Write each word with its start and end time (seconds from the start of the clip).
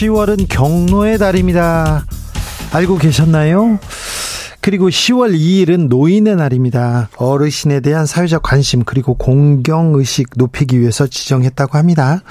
10월은 0.00 0.46
경로의 0.48 1.18
달입니다. 1.18 2.06
알고 2.72 2.96
계셨나요? 2.96 3.78
그리고 4.62 4.88
10월 4.88 5.34
2일은 5.34 5.88
노인의 5.88 6.36
날입니다. 6.36 7.10
어르신에 7.16 7.80
대한 7.80 8.06
사회적 8.06 8.42
관심 8.42 8.84
그리고 8.84 9.12
공경의식 9.14 10.30
높이기 10.36 10.80
위해서 10.80 11.06
지정했다고 11.06 11.76
합니다. 11.76 12.22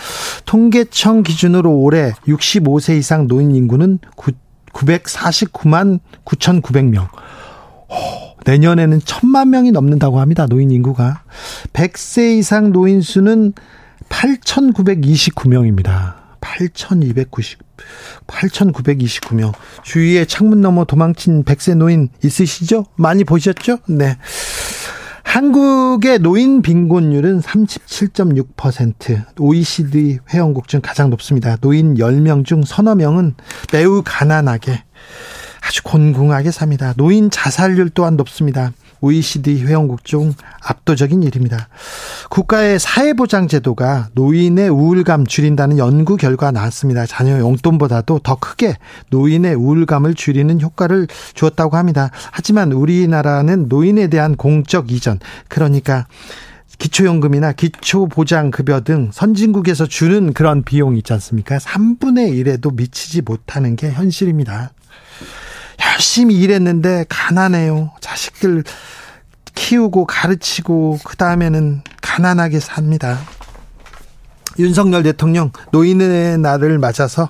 통계청 0.45 1.21
기준으로 1.21 1.77
올해 1.77 2.13
65세 2.27 2.97
이상 2.97 3.27
노인 3.27 3.53
인구는 3.53 3.99
949만 4.73 5.99
9,900명. 6.25 7.07
내년에는 8.47 8.99
천만 9.05 9.51
명이 9.51 9.73
넘는다고 9.73 10.19
합니다. 10.19 10.47
노인 10.47 10.71
인구가. 10.71 11.21
100세 11.73 12.39
이상 12.39 12.71
노인 12.71 13.01
수는 13.01 13.53
8,929명입니다. 14.09 16.28
8,290, 16.41 17.59
8,929명. 18.27 19.53
주위에 19.83 20.25
창문 20.25 20.61
너머 20.61 20.85
도망친 20.85 21.43
100세 21.43 21.75
노인 21.75 22.09
있으시죠? 22.23 22.85
많이 22.95 23.23
보셨죠? 23.23 23.79
네. 23.87 24.17
한국의 25.23 26.19
노인 26.19 26.63
빈곤율은 26.63 27.41
37.6%, 27.41 29.39
OECD 29.39 30.17
회원국 30.33 30.67
중 30.67 30.81
가장 30.81 31.11
높습니다. 31.11 31.55
노인 31.57 31.95
10명 31.95 32.45
중 32.45 32.63
서너 32.63 32.95
명은 32.95 33.35
매우 33.71 34.01
가난하게 34.03 34.83
아주 35.61 35.83
곤궁하게 35.83 36.49
삽니다. 36.49 36.93
노인 36.97 37.29
자살률 37.29 37.91
또한 37.91 38.15
높습니다. 38.15 38.71
OECD 39.01 39.63
회원국 39.63 40.05
중 40.05 40.33
압도적인 40.63 41.23
일입니다. 41.23 41.69
국가의 42.29 42.79
사회보장 42.79 43.47
제도가 43.47 44.09
노인의 44.13 44.69
우울감 44.69 45.25
줄인다는 45.25 45.77
연구 45.77 46.17
결과 46.17 46.51
나왔습니다. 46.51 47.05
자녀 47.05 47.39
용돈보다도 47.39 48.19
더 48.19 48.35
크게 48.35 48.77
노인의 49.09 49.55
우울감을 49.55 50.15
줄이는 50.15 50.61
효과를 50.61 51.07
주었다고 51.33 51.77
합니다. 51.77 52.11
하지만 52.31 52.71
우리나라는 52.71 53.67
노인에 53.69 54.07
대한 54.07 54.35
공적 54.35 54.91
이전, 54.91 55.19
그러니까 55.47 56.05
기초연금이나 56.77 57.51
기초보장급여 57.51 58.81
등 58.81 59.09
선진국에서 59.11 59.85
주는 59.85 60.33
그런 60.33 60.63
비용이 60.63 60.99
있지 60.99 61.11
않습니까? 61.13 61.57
3분의 61.57 62.61
1에도 62.61 62.73
미치지 62.73 63.21
못하는 63.21 63.75
게 63.75 63.91
현실입니다. 63.91 64.71
열심히 65.81 66.35
일했는데 66.35 67.05
가난해요. 67.09 67.91
자식들 68.01 68.63
키우고 69.55 70.05
가르치고 70.05 70.99
그 71.03 71.17
다음에는 71.17 71.81
가난하게 72.01 72.59
삽니다. 72.59 73.19
윤석열 74.57 75.03
대통령 75.03 75.51
노인의 75.71 76.37
날을 76.39 76.79
맞아서 76.79 77.29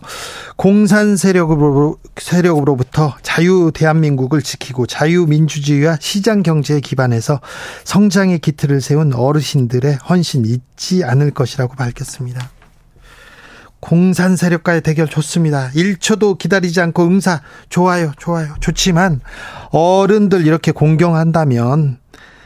공산 0.55 1.15
세력으로, 1.15 1.97
세력으로부터 2.17 3.15
자유 3.21 3.71
대한민국을 3.73 4.41
지키고 4.41 4.87
자유민주주의와 4.87 5.97
시장 6.01 6.41
경제에 6.41 6.79
기반해서 6.79 7.39
성장의 7.83 8.39
기틀을 8.39 8.81
세운 8.81 9.13
어르신들의 9.13 9.95
헌신 10.09 10.45
잊지 10.45 11.03
않을 11.03 11.31
것이라고 11.31 11.75
밝혔습니다. 11.75 12.49
공산 13.79 14.35
세력과의 14.35 14.81
대결 14.81 15.07
좋습니다. 15.07 15.69
1초도 15.71 16.37
기다리지 16.37 16.81
않고 16.81 17.05
응사 17.05 17.41
좋아요, 17.69 18.11
좋아요, 18.17 18.55
좋지만 18.59 19.21
어른들 19.71 20.45
이렇게 20.45 20.71
공경한다면 20.71 21.99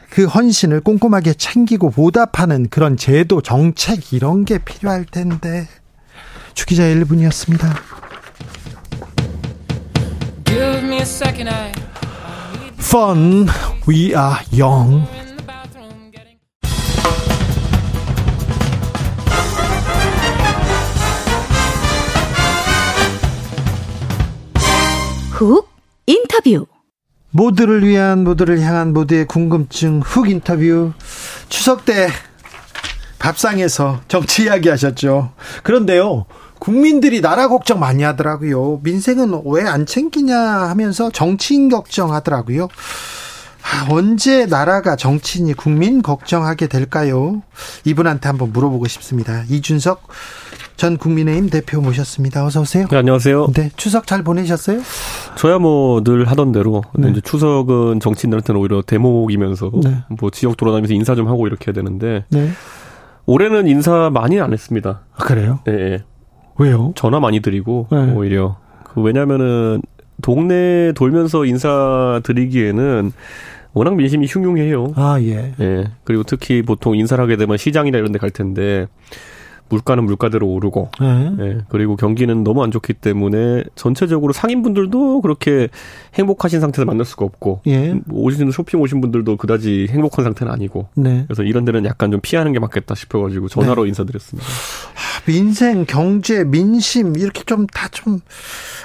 그 0.09 0.25
헌신을 0.25 0.81
꼼꼼하게 0.81 1.33
챙기고 1.33 1.89
보답하는 1.89 2.67
그런 2.69 2.97
제도, 2.97 3.41
정책 3.41 4.13
이런 4.13 4.45
게 4.45 4.59
필요할 4.59 5.05
텐데 5.05 5.67
주 6.53 6.67
기자 6.67 6.83
1분이었습니다. 6.83 7.65
Fun, 12.77 13.47
we 13.87 14.09
are 14.09 14.37
young. 14.51 15.22
훅 25.43 25.67
인터뷰 26.05 26.65
모두를 27.31 27.85
위한 27.85 28.23
모두를 28.23 28.61
향한 28.61 28.93
모두의 28.93 29.25
궁금증 29.27 30.01
훅 30.01 30.29
인터뷰 30.29 30.93
추석 31.49 31.85
때 31.85 32.09
밥상에서 33.19 34.01
정치 34.07 34.43
이야기 34.43 34.69
하셨죠. 34.69 35.31
그런데요. 35.63 36.25
국민들이 36.59 37.19
나라 37.21 37.47
걱정 37.49 37.79
많이 37.79 38.03
하더라고요. 38.03 38.79
민생은 38.83 39.41
왜 39.45 39.63
안 39.67 39.85
챙기냐 39.85 40.37
하면서 40.37 41.09
정치인 41.09 41.69
걱정하더라고요. 41.69 42.67
아, 43.63 43.87
언제 43.89 44.45
나라가 44.45 44.95
정치인이 44.97 45.53
국민 45.53 46.01
걱정하게 46.01 46.67
될까요? 46.67 47.41
이분한테 47.85 48.27
한번 48.27 48.51
물어보고 48.53 48.87
싶습니다. 48.87 49.43
이준석 49.49 50.07
전 50.75 50.97
국민의힘 50.97 51.49
대표 51.49 51.79
모셨습니다. 51.81 52.45
어서 52.45 52.61
오세요. 52.61 52.87
네, 52.89 52.97
안녕하세요. 52.97 53.47
네, 53.53 53.69
추석 53.77 54.07
잘 54.07 54.23
보내셨어요? 54.23 54.81
저야 55.35 55.59
뭐 55.59 56.01
늘 56.03 56.25
하던 56.25 56.51
대로 56.51 56.81
네. 56.97 57.09
이제 57.11 57.21
추석은 57.21 57.99
정치인들한테는 57.99 58.59
오히려 58.59 58.81
대목이면서 58.81 59.71
네. 59.83 60.03
뭐 60.19 60.29
지역 60.31 60.57
돌아다니면서 60.57 60.93
인사 60.93 61.15
좀 61.15 61.27
하고 61.27 61.47
이렇게 61.47 61.67
해야 61.67 61.73
되는데 61.73 62.25
네. 62.29 62.49
올해는 63.25 63.67
인사 63.67 64.09
많이 64.11 64.41
안 64.41 64.51
했습니다. 64.51 65.01
아, 65.15 65.23
그래요? 65.23 65.59
예. 65.67 65.71
네. 65.71 66.03
왜요? 66.57 66.91
전화 66.95 67.19
많이 67.19 67.39
드리고 67.39 67.87
네. 67.91 68.11
오히려 68.13 68.57
그 68.83 69.01
왜냐면은 69.01 69.81
동네 70.21 70.91
돌면서 70.93 71.45
인사 71.45 72.19
드리기에는 72.23 73.11
워낙 73.73 73.95
민심이 73.95 74.27
흉흉해요. 74.29 74.93
아, 74.95 75.17
예. 75.21 75.53
예. 75.59 75.85
그리고 76.03 76.23
특히 76.23 76.61
보통 76.61 76.95
인사를 76.95 77.23
하게 77.23 77.37
되면 77.37 77.57
시장이나 77.57 77.97
이런 77.97 78.11
데 78.11 78.19
갈 78.19 78.29
텐데 78.29 78.87
물가는 79.73 80.03
물가대로 80.03 80.47
오르고 80.47 80.91
네. 80.99 81.35
예, 81.39 81.57
그리고 81.69 81.95
경기는 81.95 82.43
너무 82.43 82.63
안 82.63 82.69
좋기 82.71 82.93
때문에 82.93 83.63
전체적으로 83.75 84.33
상인분들도 84.33 85.21
그렇게 85.21 85.69
행복하신 86.13 86.59
상태에서 86.59 86.85
만날 86.85 87.05
수가 87.05 87.25
없고 87.25 87.61
예. 87.67 87.95
오신 88.11 88.51
쇼핑 88.51 88.79
오신 88.81 89.01
분들도 89.01 89.37
그다지 89.37 89.87
행복한 89.89 90.23
상태는 90.23 90.53
아니고 90.53 90.87
네. 90.95 91.23
그래서 91.27 91.43
이런 91.43 91.65
데는 91.65 91.85
약간 91.85 92.11
좀 92.11 92.19
피하는 92.21 92.53
게 92.53 92.59
맞겠다 92.59 92.93
싶어가지고 92.93 93.47
전화로 93.47 93.83
네. 93.83 93.89
인사드렸습니다. 93.89 94.47
아, 95.23 95.25
민생, 95.25 95.85
경제, 95.85 96.43
민심 96.43 97.15
이렇게 97.17 97.43
좀 97.45 97.67
다 97.67 97.87
좀 97.91 98.21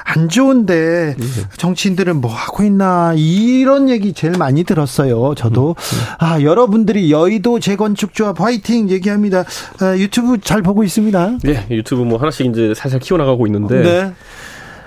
안 0.04 0.28
좋은데 0.30 1.16
네. 1.18 1.24
정치인들은 1.58 2.16
뭐 2.22 2.32
하고 2.32 2.62
있나 2.62 3.12
이런 3.16 3.90
얘기 3.90 4.14
제일 4.14 4.38
많이 4.38 4.64
들었어요. 4.64 5.34
저도 5.34 5.70
음, 5.70 5.74
네. 5.76 6.16
아 6.18 6.40
여러분들이 6.42 7.10
여의도 7.12 7.60
재건축 7.60 8.14
조합 8.14 8.40
화이팅 8.40 8.88
얘기합니다. 8.88 9.44
아, 9.80 9.96
유튜브 9.98 10.38
잘 10.40 10.62
보고 10.62 10.82
있습니다. 10.82 11.38
네, 11.42 11.66
유튜브 11.70 12.02
뭐 12.02 12.18
하나씩 12.18 12.46
이제 12.46 12.72
살살 12.74 13.00
키워나가고 13.00 13.46
있는데 13.48 13.82
네. 13.82 14.12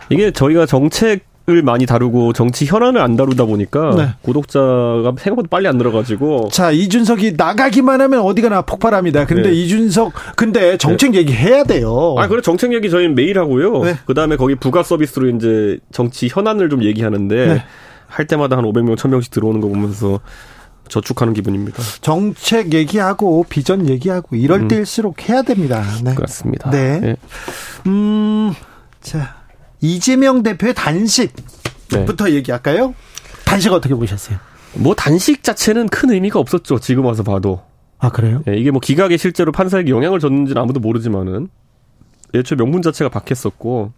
이게 0.10 0.32
저희가 0.32 0.66
정책 0.66 1.26
을 1.50 1.64
많이 1.64 1.88
다루고 1.88 2.34
정치 2.34 2.66
현안을 2.68 3.02
안 3.02 3.16
다루다 3.16 3.46
보니까 3.46 3.96
네. 3.96 4.10
구독자가 4.22 5.14
생각보다 5.18 5.48
빨리 5.50 5.68
안 5.68 5.78
늘어가지고 5.78 6.50
자 6.52 6.70
이준석이 6.70 7.34
나가기만 7.36 8.00
하면 8.00 8.20
어디가나 8.22 8.62
폭발합니다. 8.62 9.26
근데 9.26 9.50
네. 9.50 9.56
이준석 9.56 10.14
근데 10.36 10.78
정책 10.78 11.12
네. 11.12 11.18
얘기 11.18 11.34
해야 11.34 11.64
돼요. 11.64 12.14
아 12.20 12.28
그래 12.28 12.44
정책 12.44 12.74
얘기 12.74 12.92
저희는 12.92 13.16
매일 13.16 13.40
하고요. 13.40 13.84
네. 13.84 13.98
그 14.06 14.14
다음에 14.14 14.36
거기 14.36 14.54
부가 14.54 14.84
서비스로 14.84 15.30
이제 15.30 15.80
정치 15.92 16.28
현안을 16.32 16.70
좀 16.70 16.84
얘기하는데 16.84 17.48
네. 17.48 17.64
할 18.06 18.28
때마다 18.28 18.56
한 18.56 18.64
500명 18.64 18.96
1000명씩 18.96 19.32
들어오는 19.32 19.62
거 19.62 19.68
보면서 19.68 20.20
저축하는 20.90 21.34
기분입니다. 21.34 21.82
정책 22.02 22.74
얘기하고 22.74 23.46
비전 23.50 23.90
얘기하고 23.90 24.36
이럴 24.36 24.62
음. 24.62 24.68
때일수록 24.68 25.28
해야 25.28 25.42
됩니다. 25.42 25.84
네. 26.04 26.14
그렇습니다. 26.14 26.70
네. 26.70 27.00
네. 27.00 27.16
음, 27.88 28.54
자, 29.00 29.41
이재명 29.82 30.44
대표의 30.44 30.74
단식부터 30.76 32.26
네. 32.26 32.34
얘기할까요? 32.36 32.96
단식 33.46 33.74
어떻게 33.74 33.94
보셨어요? 33.96 34.38
뭐 34.76 34.96
단식 34.96 35.44
자체는 35.44 35.90
큰 35.90 36.12
의미가 36.12 36.40
없었죠. 36.40 36.80
지금 36.80 37.06
와서 37.06 37.24
봐도. 37.24 37.62
아 38.00 38.10
그래요? 38.10 38.42
네, 38.46 38.58
이게 38.58 38.72
뭐 38.72 38.80
기각에 38.80 39.18
실제로 39.18 39.52
판사에게 39.52 39.92
영향을 39.92 40.20
줬는지는 40.20 40.62
아무도 40.62 40.80
모르지만은 40.80 41.50
애초에 42.34 42.56
명분 42.58 42.82
자체가 42.82 43.10
박했었고 43.10 43.92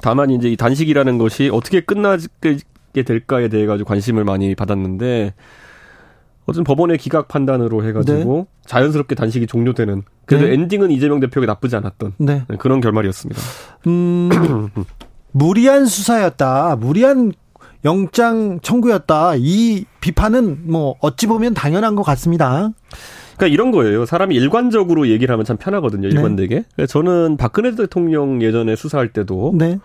다만 0.00 0.30
이제 0.30 0.48
이 0.48 0.56
단식이라는 0.56 1.18
것이 1.18 1.50
어떻게 1.52 1.80
끝나게 1.80 2.58
될까에 3.04 3.48
대해 3.48 3.66
가지고 3.66 3.88
관심을 3.88 4.24
많이 4.24 4.54
받았는데 4.54 5.34
어쨌든 6.46 6.64
법원의 6.64 6.98
기각 6.98 7.28
판단으로 7.28 7.84
해가지고 7.84 8.46
네. 8.48 8.60
자연스럽게 8.66 9.14
단식이 9.14 9.46
종료되는 9.46 10.02
그래도 10.26 10.46
네. 10.46 10.54
엔딩은 10.54 10.90
이재명 10.90 11.20
대표에게 11.20 11.46
나쁘지 11.46 11.76
않았던 11.76 12.14
네. 12.18 12.44
네 12.48 12.56
그런 12.56 12.80
결말이었습니다. 12.80 13.40
음, 13.88 14.30
무리한 15.32 15.86
수사였다. 15.86 16.76
무리한 16.76 17.32
영장 17.84 18.58
청구였다. 18.60 19.34
이 19.36 19.84
비판은 20.00 20.70
뭐 20.70 20.96
어찌 21.00 21.26
보면 21.26 21.54
당연한 21.54 21.94
것 21.94 22.02
같습니다. 22.02 22.70
그러니까 23.36 23.52
이런 23.52 23.70
거예요. 23.70 24.06
사람이 24.06 24.34
일관적으로 24.34 25.08
얘기를 25.08 25.32
하면 25.32 25.44
참 25.44 25.56
편하거든요. 25.56 26.08
일관되게. 26.08 26.64
네. 26.76 26.86
저는 26.86 27.36
박근혜 27.36 27.74
대통령 27.74 28.40
예전에 28.40 28.76
수사할 28.76 29.12
때도 29.12 29.52
네. 29.56 29.78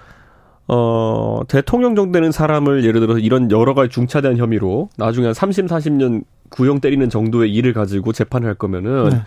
어, 0.67 1.41
대통령 1.47 1.95
정도 1.95 2.11
되는 2.11 2.31
사람을 2.31 2.85
예를 2.85 3.01
들어서 3.01 3.19
이런 3.19 3.51
여러 3.51 3.73
가지 3.73 3.89
중차대한 3.89 4.37
혐의로 4.37 4.89
나중에 4.97 5.27
한 5.27 5.33
30, 5.33 5.65
40년 5.67 6.23
구형 6.49 6.79
때리는 6.79 7.09
정도의 7.09 7.53
일을 7.53 7.73
가지고 7.73 8.13
재판을 8.13 8.47
할 8.47 8.55
거면은 8.55 9.09
네. 9.09 9.21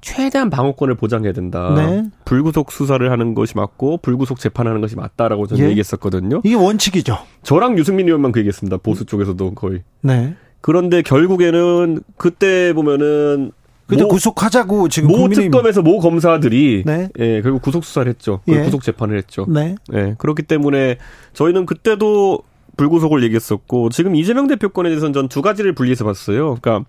최대한 0.00 0.50
방어권을 0.50 0.94
보장해야 0.94 1.32
된다. 1.32 1.74
네. 1.74 2.04
불구속 2.24 2.70
수사를 2.70 3.10
하는 3.10 3.34
것이 3.34 3.56
맞고 3.56 3.98
불구속 3.98 4.38
재판하는 4.38 4.80
것이 4.80 4.94
맞다라고 4.94 5.46
저는 5.46 5.64
예. 5.64 5.70
얘기했었거든요. 5.70 6.42
이게 6.44 6.54
원칙이죠. 6.54 7.18
저랑 7.42 7.78
유승민 7.78 8.06
의원만 8.06 8.30
그 8.30 8.40
얘기했습니다. 8.40 8.76
보수 8.78 9.04
쪽에서도 9.04 9.54
거의. 9.54 9.82
네. 10.02 10.34
그런데 10.60 11.02
결국에는 11.02 12.02
그때 12.16 12.72
보면은 12.72 13.52
근데 13.86 14.02
모, 14.02 14.08
구속하자고 14.08 14.88
지금 14.88 15.08
모 15.08 15.18
국민의힘... 15.18 15.50
특검에서 15.50 15.82
모 15.82 16.00
검사들이 16.00 16.82
네. 16.84 17.08
예, 17.18 17.40
결국 17.42 17.62
구속 17.62 17.84
수사를 17.84 18.08
했죠. 18.08 18.40
예. 18.48 18.62
구속 18.62 18.82
재판을 18.82 19.16
했죠. 19.16 19.46
네. 19.48 19.76
예, 19.94 20.14
그렇기 20.18 20.42
때문에 20.42 20.98
저희는 21.34 21.66
그때도 21.66 22.40
불구속을 22.76 23.22
얘기했었고 23.24 23.88
지금 23.90 24.14
이재명 24.16 24.48
대표 24.48 24.68
건에 24.68 24.88
대해서는 24.88 25.12
전 25.12 25.28
두 25.28 25.40
가지를 25.42 25.72
분리해서 25.72 26.04
봤어요. 26.04 26.56
그러니까 26.60 26.84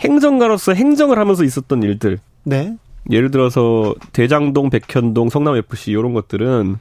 행정가로서 0.00 0.74
행정을 0.74 1.18
하면서 1.18 1.44
있었던 1.44 1.82
일들. 1.82 2.18
네. 2.44 2.76
예를 3.10 3.30
들어서 3.30 3.94
대장동, 4.12 4.70
백현동, 4.70 5.28
성남 5.28 5.56
FC 5.56 5.92
이런 5.92 6.12
것들은 6.12 6.76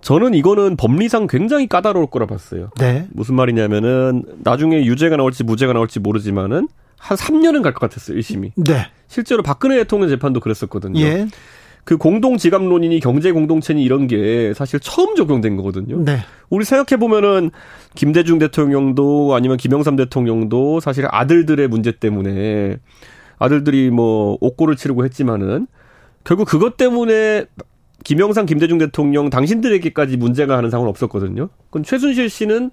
저는 0.00 0.34
이거는 0.34 0.76
법리상 0.76 1.26
굉장히 1.26 1.66
까다로울 1.66 2.06
거라 2.06 2.26
봤어요. 2.26 2.70
네. 2.78 3.06
무슨 3.10 3.34
말이냐면은 3.34 4.22
나중에 4.44 4.84
유죄가 4.84 5.16
나올지 5.16 5.42
무죄가 5.42 5.72
나올지 5.72 5.98
모르지만은 5.98 6.68
한 6.98 7.16
3년은 7.16 7.62
갈 7.62 7.72
것 7.72 7.80
같았어요, 7.80 8.18
1심이. 8.18 8.52
네. 8.56 8.86
실제로 9.06 9.42
박근혜 9.42 9.76
대통령 9.76 10.08
재판도 10.08 10.40
그랬었거든요. 10.40 11.00
예. 11.00 11.26
그 11.84 11.96
공동 11.96 12.36
지갑론이니 12.36 13.00
경제 13.00 13.32
공동체니 13.32 13.82
이런 13.82 14.06
게 14.08 14.52
사실 14.54 14.78
처음 14.78 15.14
적용된 15.14 15.56
거거든요. 15.56 16.04
네. 16.04 16.18
우리 16.50 16.66
생각해 16.66 17.00
보면은 17.00 17.50
김대중 17.94 18.38
대통령도 18.38 19.34
아니면 19.34 19.56
김영삼 19.56 19.96
대통령도 19.96 20.80
사실 20.80 21.06
아들들의 21.10 21.66
문제 21.68 21.92
때문에 21.92 22.76
아들들이 23.38 23.88
뭐 23.90 24.36
옥고를 24.42 24.76
치르고 24.76 25.04
했지만은 25.06 25.66
결국 26.24 26.46
그것 26.46 26.76
때문에 26.76 27.46
김영삼, 28.04 28.44
김대중 28.44 28.76
대통령 28.76 29.30
당신들에게까지 29.30 30.18
문제가 30.18 30.58
하는 30.58 30.68
상황은 30.68 30.90
없었거든요. 30.90 31.48
그건 31.70 31.84
최순실 31.84 32.28
씨는 32.28 32.70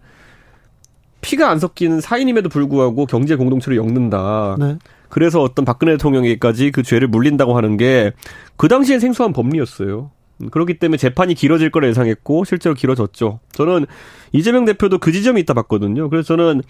피가 1.26 1.50
안 1.50 1.60
섞이는 1.60 2.02
사인임에도 2.02 2.50
불구하고 2.50 3.08
경제 3.08 3.36
공동체를 3.36 3.78
엮는다. 3.78 4.58
네. 4.60 4.78
그래서 5.10 5.42
어떤 5.42 5.66
박근혜 5.66 5.94
대통령에게까지 5.94 6.72
그 6.72 6.84
죄를 6.84 7.08
물린다고 7.08 7.58
하는 7.58 7.78
게 7.78 8.12
그 8.58 8.68
당시엔 8.68 9.00
생소한 9.00 9.34
법리였어요. 9.34 10.12
그렇기 10.52 10.80
때문에 10.80 10.98
재판이 10.98 11.34
길어질 11.34 11.72
거라 11.72 11.88
예상했고 11.88 12.44
실제로 12.44 12.76
길어졌죠. 12.76 13.40
저는 13.54 13.86
이재명 14.34 14.66
대표도 14.66 14.98
그 14.98 15.14
지점이 15.14 15.40
있다 15.42 15.54
봤거든요. 15.54 16.10
그래서 16.10 16.36
저는 16.36 16.62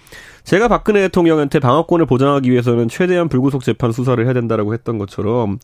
제가 0.44 0.68
박근혜 0.68 1.02
대통령한테 1.02 1.60
방어권을 1.60 2.06
보장하기 2.06 2.52
위해서는 2.52 2.88
최대한 2.90 3.28
불구속 3.28 3.64
재판 3.64 3.92
수사를 3.92 4.24
해야 4.24 4.34
된다라고 4.34 4.74
했던 4.74 5.00
것처럼 5.00 5.58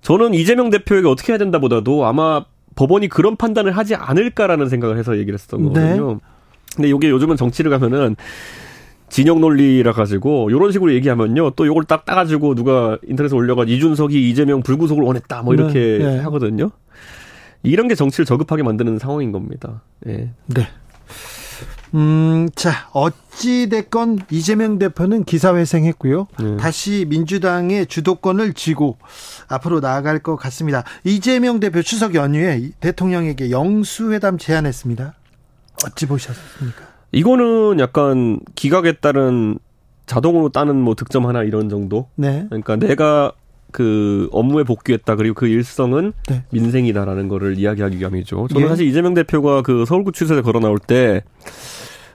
저는 0.00 0.34
이재명 0.34 0.70
대표에게 0.70 1.08
어떻게 1.08 1.32
해야 1.32 1.38
된다보다도 1.38 2.06
아마 2.06 2.44
법원이 2.76 3.08
그런 3.08 3.36
판단을 3.36 3.76
하지 3.76 3.96
않을까라는 3.96 4.68
생각을 4.68 4.96
해서 4.96 5.16
얘기를 5.16 5.34
했었던 5.34 5.60
네. 5.60 5.68
거거든요. 5.68 6.12
네. 6.14 6.18
근데 6.74 6.88
이게 6.88 7.10
요즘은 7.10 7.36
정치를 7.36 7.70
가면은 7.70 8.16
진영 9.08 9.40
논리라 9.40 9.92
가지고 9.92 10.50
요런 10.50 10.72
식으로 10.72 10.92
얘기하면요. 10.94 11.50
또 11.50 11.66
요걸 11.66 11.84
딱 11.84 12.04
따가지고 12.04 12.54
누가 12.54 12.98
인터넷에 13.06 13.36
올려가 13.36 13.64
이준석이 13.64 14.28
이재명 14.28 14.62
불구속을 14.62 15.04
원했다 15.04 15.42
뭐 15.42 15.54
이렇게 15.54 15.98
네, 15.98 15.98
네. 15.98 16.18
하거든요. 16.20 16.70
이런 17.62 17.88
게 17.88 17.94
정치를 17.94 18.24
저급하게 18.24 18.62
만드는 18.62 18.98
상황인 18.98 19.32
겁니다. 19.32 19.82
예. 20.06 20.30
네. 20.46 20.68
음, 21.94 22.48
자, 22.56 22.88
어찌됐건 22.92 24.18
이재명 24.30 24.78
대표는 24.80 25.22
기사회생했고요. 25.24 26.26
네. 26.40 26.56
다시 26.56 27.06
민주당의 27.08 27.86
주도권을 27.86 28.52
쥐고 28.52 28.98
앞으로 29.46 29.78
나아갈 29.78 30.18
것 30.18 30.34
같습니다. 30.34 30.82
이재명 31.04 31.60
대표 31.60 31.82
추석 31.82 32.16
연휴에 32.16 32.70
대통령에게 32.80 33.50
영수회담 33.50 34.38
제안했습니다. 34.38 35.14
어찌 35.84 36.06
보셨습니까? 36.06 36.82
이거는 37.12 37.78
약간 37.80 38.40
기각에 38.54 38.92
따른 38.92 39.58
자동으로 40.06 40.50
따는 40.50 40.76
뭐 40.76 40.94
득점 40.94 41.26
하나 41.26 41.42
이런 41.42 41.68
정도. 41.68 42.08
네. 42.16 42.46
그러니까 42.48 42.76
내가 42.76 43.32
그 43.72 44.28
업무에 44.32 44.62
복귀했다 44.62 45.16
그리고 45.16 45.34
그 45.34 45.46
일성은 45.46 46.12
네. 46.28 46.44
민생이다라는 46.50 47.28
거를 47.28 47.58
이야기하기 47.58 47.98
위함이죠. 47.98 48.48
저는 48.48 48.66
예. 48.66 48.68
사실 48.68 48.86
이재명 48.86 49.14
대표가 49.14 49.62
그 49.62 49.84
서울구치소에 49.84 50.42
걸어 50.42 50.60
나올 50.60 50.78
때 50.78 51.24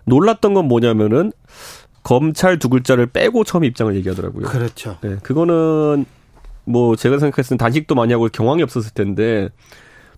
놀랐던 0.06 0.53
건 0.53 0.67
뭐냐면은 0.67 1.31
검찰 2.03 2.59
두 2.59 2.69
글자를 2.69 3.07
빼고 3.07 3.44
처음 3.44 3.65
입장을 3.65 3.94
얘기하더라고요. 3.97 4.47
그렇죠. 4.47 4.97
네, 5.01 5.17
그거는 5.21 6.06
뭐 6.63 6.95
제가 6.95 7.19
생각했을 7.19 7.57
때 7.57 7.63
단식도 7.63 7.95
많이 7.95 8.13
하고 8.13 8.29
경황이 8.31 8.63
없었을 8.63 8.94
텐데 8.94 9.50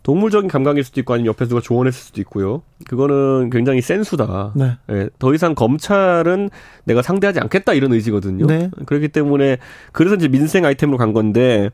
동물적인 0.04 0.50
감각일 0.50 0.84
수도 0.84 1.00
있고 1.00 1.14
아니면 1.14 1.28
옆에서 1.28 1.50
누가 1.50 1.62
조언했을 1.62 2.00
수도 2.00 2.22
있고요. 2.22 2.64
그거는 2.88 3.50
굉장히 3.52 3.82
센 3.82 4.04
수다. 4.04 4.52
네. 4.56 4.78
네. 4.88 5.10
더 5.20 5.34
이상 5.34 5.54
검찰은 5.54 6.50
내가 6.86 7.02
상대하지 7.02 7.40
않겠다 7.40 7.74
이런 7.74 7.94
의지거든요. 7.94 8.48
네. 8.48 8.72
그렇기 8.86 9.10
때문에 9.10 9.58
그래서 9.92 10.16
이제 10.16 10.28
민생 10.28 10.66
아이템으로 10.66 10.98
간 10.98 11.14
건데 11.14 11.70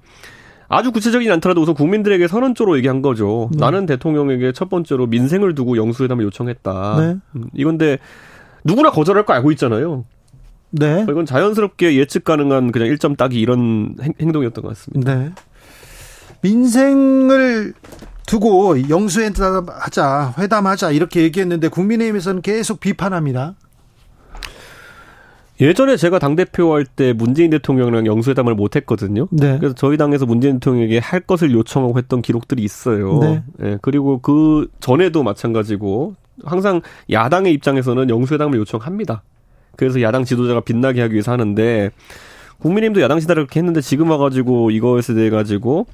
아주 0.69 0.92
구체적이지 0.92 1.31
않더라도 1.31 1.62
우선 1.62 1.74
국민들에게 1.76 2.28
선언조로 2.28 2.78
얘기한 2.78 3.02
거죠. 3.02 3.50
네. 3.54 3.57
나는 3.60 3.86
대통령에게 3.86 4.52
첫 4.52 4.69
번째로 4.69 5.07
민생을 5.07 5.56
두고 5.56 5.78
영수회담을 5.78 6.26
요청했다. 6.26 6.96
네. 7.00 7.16
음, 7.36 7.46
이건데 7.54 7.98
누구나 8.66 8.92
거절할 8.92 9.26
거 9.26 9.34
알고 9.34 9.52
있잖아요. 9.52 10.04
네. 10.72 11.06
이건 11.10 11.26
자연스럽게 11.26 11.96
예측 11.96 12.26
가능한 12.26 12.74
그냥 12.74 12.90
1점 12.90 13.16
따기 13.16 13.40
이런 13.40 13.96
행, 14.19 14.31
동이었던 14.34 14.62
것 14.62 14.68
같습니다. 14.69 15.16
네. 15.16 15.31
민생을 16.42 17.74
두고 18.28 18.90
영수회담하자, 18.90 20.36
회담하자 20.38 20.92
이렇게 20.92 21.24
얘기했는데 21.24 21.69
국민의힘에서는 21.69 22.44
계속 22.44 22.80
비판합니다. 22.80 23.56
예전에 25.60 25.98
제가 25.98 26.19
당대표 26.19 26.76
할 26.76 26.86
때 26.86 27.14
문재인 27.14 27.50
대통령이랑 27.50 28.06
영수회담을 28.06 28.54
못 28.54 28.76
했거든요. 28.76 29.28
네. 29.31 29.57
그래서 29.57 29.74
저희 29.74 29.98
당에서 29.98 30.28
문재인 30.28 30.60
대통령에게 30.60 31.00
할 31.00 31.22
것을 31.22 31.52
요청하고 31.52 31.98
했던 31.98 32.22
기록들이 32.22 32.62
있어요. 32.62 33.18
네. 33.19 33.44
네. 33.57 33.78
그리고 33.81 34.19
그 34.19 34.68
전에도 34.80 35.24
마찬가지고 35.24 36.14
항상 36.44 36.81
야당의 37.10 37.54
입장에서는 37.54 38.10
영수회담을 38.10 38.60
요청합니다. 38.60 39.24
그래서 39.76 40.02
야당 40.02 40.26
지도자가 40.26 40.62
빛나게 40.62 41.02
하기 41.02 41.14
위해서 41.14 41.31
하는데 41.31 41.90
국민의힘도 42.60 43.02
야당 43.02 43.19
지도를 43.19 43.46
그렇게 43.46 43.60
했는데 43.60 43.81
지금 43.81 44.12
와가지고 44.12 44.72
이것에 44.72 45.16
대해 45.16 45.30
가지고 45.30 45.88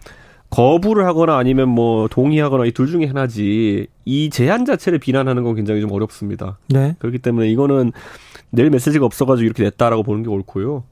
거부를 0.54 1.06
하거나 1.06 1.38
아니면 1.38 1.70
뭐 1.70 2.08
동의하거나 2.08 2.66
이 2.66 2.72
둘 2.72 2.88
중에 2.88 3.06
하나지 3.06 3.88
이 4.06 4.30
제한 4.30 4.66
자체를 4.66 5.00
비난하는 5.00 5.44
건 5.44 5.56
굉장히 5.56 5.82
좀 5.82 5.92
어렵습니다. 5.92 6.58
네. 6.70 6.96
그렇기 7.00 7.20
때문에 7.20 7.50
이거는 7.50 7.92
낼 8.52 8.70
메시지가 8.70 9.06
없어가지고 9.06 9.46
이렇게 9.46 9.64
냈다라고 9.64 10.04
보는 10.04 10.24
게 10.24 10.30
옳고요. 10.30 10.84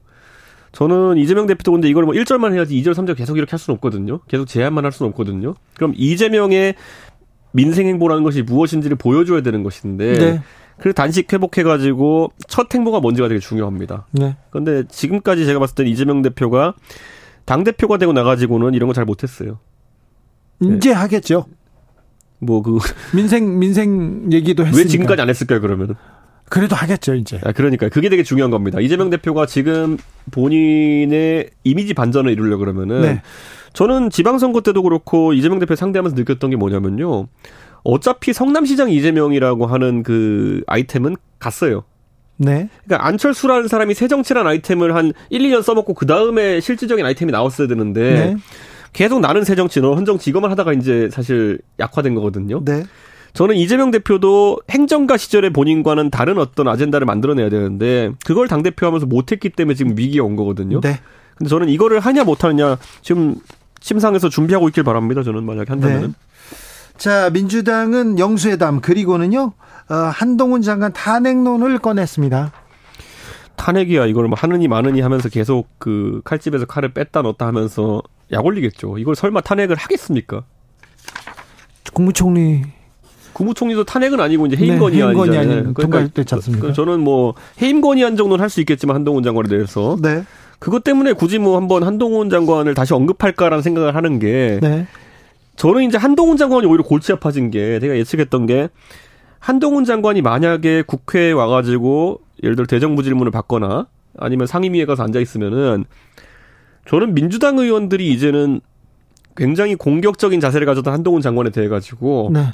저는 0.72 1.18
이재명 1.18 1.46
대표도 1.46 1.72
근데 1.72 1.88
이걸 1.88 2.04
뭐 2.04 2.14
1절만 2.14 2.54
해야지 2.54 2.74
2절, 2.80 2.94
3절 2.94 3.16
계속 3.16 3.36
이렇게 3.36 3.50
할 3.50 3.58
수는 3.58 3.76
없거든요. 3.76 4.20
계속 4.26 4.46
제한만 4.46 4.84
할 4.84 4.92
수는 4.92 5.10
없거든요. 5.10 5.54
그럼 5.76 5.92
이재명의 5.96 6.74
민생 7.52 7.86
행보라는 7.86 8.22
것이 8.24 8.42
무엇인지를 8.42 8.96
보여줘야 8.96 9.42
되는 9.42 9.62
것인데 9.62 10.12
네. 10.14 10.40
그래서 10.78 10.94
단식 10.94 11.32
회복해가지고 11.32 12.32
첫 12.48 12.74
행보가 12.74 13.00
뭔지가 13.00 13.28
되게 13.28 13.38
중요합니다. 13.38 14.06
네. 14.12 14.36
그런데 14.50 14.84
지금까지 14.88 15.44
제가 15.44 15.60
봤을 15.60 15.74
때 15.74 15.84
이재명 15.84 16.22
대표가 16.22 16.74
당 17.44 17.64
대표가 17.64 17.98
되고 17.98 18.12
나가지고는 18.12 18.74
이런 18.74 18.86
거 18.88 18.92
잘 18.94 19.04
못했어요. 19.04 19.58
이제 20.60 20.90
네. 20.90 20.94
하겠죠. 20.94 21.46
뭐 22.38 22.62
그 22.62 22.78
민생 23.14 23.58
민생 23.58 24.28
얘기도 24.32 24.64
했으니까 24.64 24.84
왜 24.84 24.88
지금까지 24.88 25.22
안 25.22 25.28
했을까요? 25.28 25.60
그러면 25.60 25.94
그래도 26.48 26.76
하겠죠 26.76 27.14
이제. 27.14 27.40
아 27.44 27.52
그러니까 27.52 27.88
그게 27.88 28.08
되게 28.08 28.22
중요한 28.22 28.50
겁니다. 28.50 28.80
이재명 28.80 29.10
대표가 29.10 29.46
지금 29.46 29.96
본인의 30.32 31.50
이미지 31.64 31.94
반전을 31.94 32.30
이루려 32.32 32.56
그러면은 32.58 33.00
네. 33.02 33.22
저는 33.72 34.10
지방선거 34.10 34.60
때도 34.60 34.82
그렇고 34.82 35.32
이재명 35.32 35.58
대표 35.58 35.74
상대하면서 35.74 36.14
느꼈던 36.16 36.50
게 36.50 36.56
뭐냐면요. 36.56 37.28
어차피 37.84 38.32
성남시장 38.32 38.90
이재명이라고 38.90 39.66
하는 39.66 40.02
그 40.02 40.62
아이템은 40.66 41.16
갔어요. 41.38 41.84
네. 42.36 42.68
그러니까 42.84 43.06
안철수라는 43.06 43.68
사람이 43.68 43.94
새정치라는 43.94 44.50
아이템을 44.50 44.94
한 44.94 45.12
1, 45.30 45.42
2년 45.42 45.62
써먹고 45.62 45.94
그 45.94 46.06
다음에 46.06 46.60
실질적인 46.60 47.04
아이템이 47.04 47.32
나왔어야 47.32 47.68
되는데 47.68 48.00
네. 48.00 48.36
계속 48.92 49.20
나는 49.20 49.44
새정치, 49.44 49.80
너 49.80 49.94
헌정치 49.94 50.30
이것만 50.30 50.50
하다가 50.50 50.72
이제 50.74 51.08
사실 51.10 51.58
약화된 51.78 52.14
거거든요. 52.14 52.62
네. 52.64 52.84
저는 53.32 53.56
이재명 53.56 53.90
대표도 53.90 54.58
행정가 54.70 55.16
시절에 55.16 55.50
본인과는 55.50 56.10
다른 56.10 56.36
어떤 56.38 56.68
아젠다를 56.68 57.06
만들어내야 57.06 57.48
되는데 57.48 58.10
그걸 58.26 58.46
당 58.46 58.62
대표 58.62 58.86
하면서 58.86 59.06
못했기 59.06 59.50
때문에 59.50 59.74
지금 59.74 59.96
위기가 59.96 60.24
온 60.24 60.36
거거든요. 60.36 60.80
네. 60.80 61.00
근데 61.36 61.48
저는 61.48 61.70
이거를 61.70 62.00
하냐 62.00 62.24
못하느냐 62.24 62.76
지금 63.00 63.36
심상에서 63.80 64.28
준비하고 64.28 64.68
있길 64.68 64.84
바랍니다. 64.84 65.22
저는 65.22 65.44
만약에 65.44 65.70
한다면은. 65.70 66.08
네. 66.08 66.14
자, 66.98 67.30
민주당은 67.30 68.18
영수회담 68.18 68.80
그리고는요 68.80 69.40
어, 69.40 69.52
한동훈 69.96 70.62
장관 70.62 70.92
탄핵론을 70.92 71.78
꺼냈습니다. 71.78 72.52
탄핵이야 73.56 74.06
이걸 74.06 74.28
뭐 74.28 74.36
하느니 74.38 74.66
마느니 74.68 75.00
하면서 75.00 75.28
계속 75.28 75.68
그 75.78 76.20
칼집에서 76.24 76.66
칼을 76.66 76.92
뺐다 76.94 77.22
넣었다 77.22 77.46
하면서 77.46 78.02
약 78.32 78.44
올리겠죠. 78.44 78.98
이걸 78.98 79.14
설마 79.14 79.42
탄핵을 79.42 79.76
하겠습니까? 79.76 80.44
국무총리 81.92 82.62
국무총리도 83.34 83.84
탄핵은 83.84 84.20
아니고 84.20 84.46
이제 84.46 84.56
해임 84.56 84.78
건의 84.78 84.98
네, 84.98 85.04
아니잖아요. 85.04 85.74
그러니까 85.74 86.22
않습니까? 86.36 86.72
저는 86.72 87.00
뭐 87.00 87.34
해임 87.60 87.80
건의안 87.80 88.16
정도는 88.16 88.42
할 88.42 88.50
수 88.50 88.60
있겠지만 88.60 88.96
한동훈 88.96 89.22
장관에 89.22 89.48
대해서 89.48 89.96
네. 90.02 90.24
그것 90.58 90.84
때문에 90.84 91.12
굳이 91.14 91.38
뭐 91.38 91.56
한번 91.56 91.82
한동훈 91.82 92.28
장관을 92.30 92.74
다시 92.74 92.94
언급할까라는 92.94 93.62
생각을 93.62 93.94
하는 93.94 94.18
게 94.18 94.58
네. 94.60 94.86
저는 95.56 95.82
이제 95.84 95.96
한동훈 95.98 96.36
장관이 96.36 96.66
오히려 96.66 96.82
골치 96.82 97.12
아파진 97.12 97.50
게 97.50 97.78
제가 97.80 97.96
예측했던 97.96 98.46
게 98.46 98.68
한동훈 99.42 99.84
장관이 99.84 100.22
만약에 100.22 100.82
국회에 100.82 101.32
와가지고 101.32 102.20
예를 102.44 102.54
들어 102.54 102.64
대정부 102.64 103.02
질문을 103.02 103.32
받거나 103.32 103.88
아니면 104.16 104.46
상임위에 104.46 104.84
가서 104.86 105.02
앉아 105.02 105.18
있으면은 105.18 105.84
저는 106.86 107.14
민주당 107.14 107.58
의원들이 107.58 108.12
이제는 108.12 108.60
굉장히 109.36 109.74
공격적인 109.74 110.38
자세를 110.38 110.64
가졌던 110.64 110.94
한동훈 110.94 111.22
장관에 111.22 111.50
대해 111.50 111.66
가지고 111.66 112.30
네. 112.32 112.52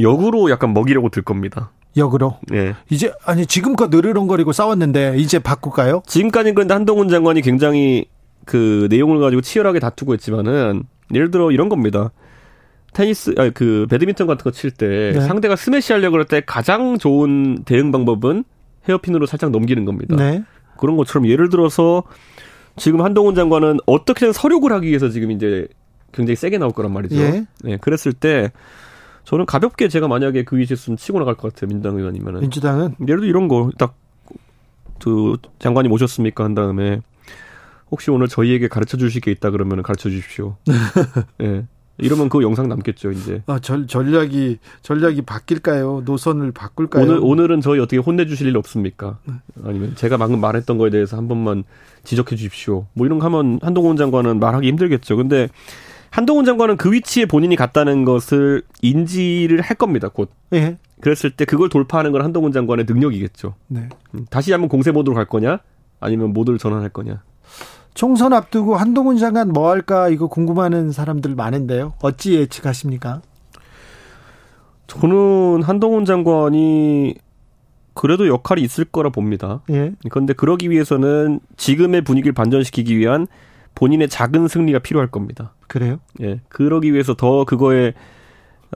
역으로 0.00 0.50
약간 0.50 0.72
먹이려고 0.72 1.10
들 1.10 1.22
겁니다. 1.22 1.70
역으로. 1.98 2.38
예. 2.54 2.74
이제 2.88 3.12
아니 3.26 3.44
지금껏 3.44 3.90
느르렁거리고 3.90 4.52
싸웠는데 4.52 5.18
이제 5.18 5.38
바꿀까요? 5.38 6.02
지금까지는 6.06 6.54
그런데 6.54 6.72
한동훈 6.72 7.10
장관이 7.10 7.42
굉장히 7.42 8.06
그 8.46 8.88
내용을 8.90 9.20
가지고 9.20 9.42
치열하게 9.42 9.80
다투고 9.80 10.14
있지만은 10.14 10.84
예를 11.12 11.30
들어 11.30 11.50
이런 11.50 11.68
겁니다. 11.68 12.10
테니스 12.92 13.34
아니 13.38 13.52
그 13.52 13.86
배드민턴 13.90 14.26
같은 14.26 14.42
거 14.44 14.50
칠때 14.50 15.12
네. 15.14 15.20
상대가 15.20 15.56
스매시 15.56 15.92
하려고 15.92 16.12
그럴 16.12 16.24
때 16.24 16.40
가장 16.44 16.98
좋은 16.98 17.62
대응 17.64 17.92
방법은 17.92 18.44
헤어핀으로 18.88 19.26
살짝 19.26 19.50
넘기는 19.50 19.84
겁니다. 19.84 20.16
네. 20.16 20.42
그런 20.78 20.96
것처럼 20.96 21.28
예를 21.28 21.48
들어서 21.48 22.02
지금 22.76 23.02
한동훈 23.02 23.34
장관은 23.34 23.78
어떻게든 23.86 24.32
서력을 24.32 24.70
하기 24.72 24.88
위해서 24.88 25.08
지금 25.08 25.30
이제 25.30 25.68
굉장히 26.12 26.36
세게 26.36 26.58
나올 26.58 26.72
거란 26.72 26.92
말이죠. 26.92 27.16
예. 27.16 27.44
네, 27.62 27.76
그랬을 27.76 28.12
때 28.12 28.50
저는 29.24 29.44
가볍게 29.46 29.88
제가 29.88 30.08
만약에 30.08 30.44
그 30.44 30.56
위치에 30.56 30.74
있으면 30.74 30.96
치고 30.96 31.18
나갈 31.18 31.34
것 31.34 31.52
같아요. 31.52 31.68
민주당 31.68 31.96
의원이면은. 31.98 32.40
민주당은 32.40 32.94
예를 33.02 33.20
들어 33.20 33.26
이런 33.28 33.48
거 33.48 33.70
딱 33.78 33.94
그 35.02 35.36
장관이 35.58 35.88
모셨습니까 35.88 36.44
한 36.44 36.54
다음에 36.54 37.00
혹시 37.90 38.10
오늘 38.10 38.28
저희에게 38.28 38.68
가르쳐 38.68 38.96
주실 38.96 39.20
게 39.20 39.30
있다 39.30 39.50
그러면 39.50 39.82
가르쳐 39.82 40.10
주십시오. 40.10 40.56
예. 41.40 41.46
네. 41.46 41.66
이러면 41.98 42.28
그 42.28 42.42
영상 42.42 42.68
남겠죠, 42.68 43.10
이제. 43.10 43.42
아, 43.46 43.58
전, 43.58 43.86
전략이, 43.88 44.58
전략이 44.82 45.22
바뀔까요? 45.22 46.02
노선을 46.04 46.52
바꿀까요? 46.52 47.04
오늘, 47.04 47.18
오늘은 47.20 47.60
저희 47.60 47.80
어떻게 47.80 47.98
혼내주실 47.98 48.46
일 48.46 48.56
없습니까? 48.56 49.18
네. 49.24 49.34
아니면 49.64 49.94
제가 49.96 50.16
방금 50.16 50.40
말했던 50.40 50.78
거에 50.78 50.90
대해서 50.90 51.16
한 51.16 51.28
번만 51.28 51.64
지적해 52.04 52.36
주십시오. 52.36 52.86
뭐 52.94 53.06
이런 53.06 53.18
거 53.18 53.26
하면 53.26 53.58
한동훈 53.62 53.96
장관은 53.96 54.38
말하기 54.38 54.68
힘들겠죠. 54.68 55.16
근데 55.16 55.48
한동훈 56.10 56.44
장관은 56.44 56.76
그 56.76 56.92
위치에 56.92 57.26
본인이 57.26 57.56
갔다는 57.56 58.04
것을 58.04 58.62
인지를 58.80 59.60
할 59.60 59.76
겁니다, 59.76 60.08
곧. 60.08 60.30
예. 60.54 60.78
그랬을 61.00 61.30
때 61.30 61.44
그걸 61.44 61.68
돌파하는 61.68 62.12
건 62.12 62.22
한동훈 62.22 62.52
장관의 62.52 62.86
능력이겠죠. 62.88 63.54
네. 63.68 63.88
음, 64.14 64.26
다시 64.30 64.52
한번 64.52 64.68
공세 64.68 64.90
모드로 64.90 65.14
갈 65.14 65.26
거냐? 65.26 65.58
아니면 66.00 66.32
모드를 66.32 66.58
전환할 66.58 66.90
거냐? 66.90 67.22
총선 67.98 68.32
앞두고 68.32 68.76
한동훈 68.76 69.16
장관 69.16 69.48
뭐 69.48 69.70
할까 69.70 70.08
이거 70.08 70.28
궁금하는 70.28 70.92
사람들 70.92 71.34
많은데요. 71.34 71.94
어찌 72.00 72.36
예측하십니까? 72.36 73.22
저는 74.86 75.64
한동훈 75.64 76.04
장관이 76.04 77.16
그래도 77.94 78.28
역할이 78.28 78.62
있을 78.62 78.84
거라 78.84 79.10
봅니다. 79.10 79.62
예. 79.70 79.94
그런데 80.10 80.32
그러기 80.32 80.70
위해서는 80.70 81.40
지금의 81.56 82.02
분위기를 82.02 82.32
반전시키기 82.34 82.96
위한 82.96 83.26
본인의 83.74 84.08
작은 84.08 84.46
승리가 84.46 84.78
필요할 84.78 85.10
겁니다. 85.10 85.54
그래요? 85.66 85.98
예. 86.20 86.40
그러기 86.50 86.92
위해서 86.92 87.14
더 87.14 87.44
그거에 87.44 87.94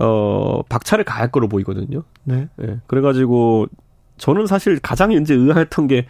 어 0.01 0.63
박차를 0.69 1.05
가할 1.05 1.31
거로 1.31 1.47
보이거든요. 1.47 2.03
네. 2.25 2.49
예. 2.61 2.81
그래가지고 2.89 3.69
저는 4.17 4.49
사실 4.49 4.81
가장 4.81 5.13
이제 5.13 5.33
의아했던 5.33 5.87
게 5.87 6.07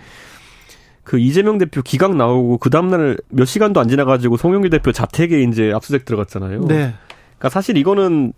그 1.04 1.18
이재명 1.18 1.58
대표 1.58 1.82
기각 1.82 2.16
나오고 2.16 2.58
그 2.58 2.70
다음날 2.70 3.18
몇 3.28 3.44
시간도 3.44 3.80
안 3.80 3.88
지나가지고 3.88 4.36
송영길 4.36 4.70
대표 4.70 4.92
자택에 4.92 5.42
이제 5.42 5.72
압수수색 5.74 6.04
들어갔잖아요. 6.04 6.60
네. 6.66 6.94
그러니까 7.38 7.48
사실 7.48 7.76
이거는 7.76 8.32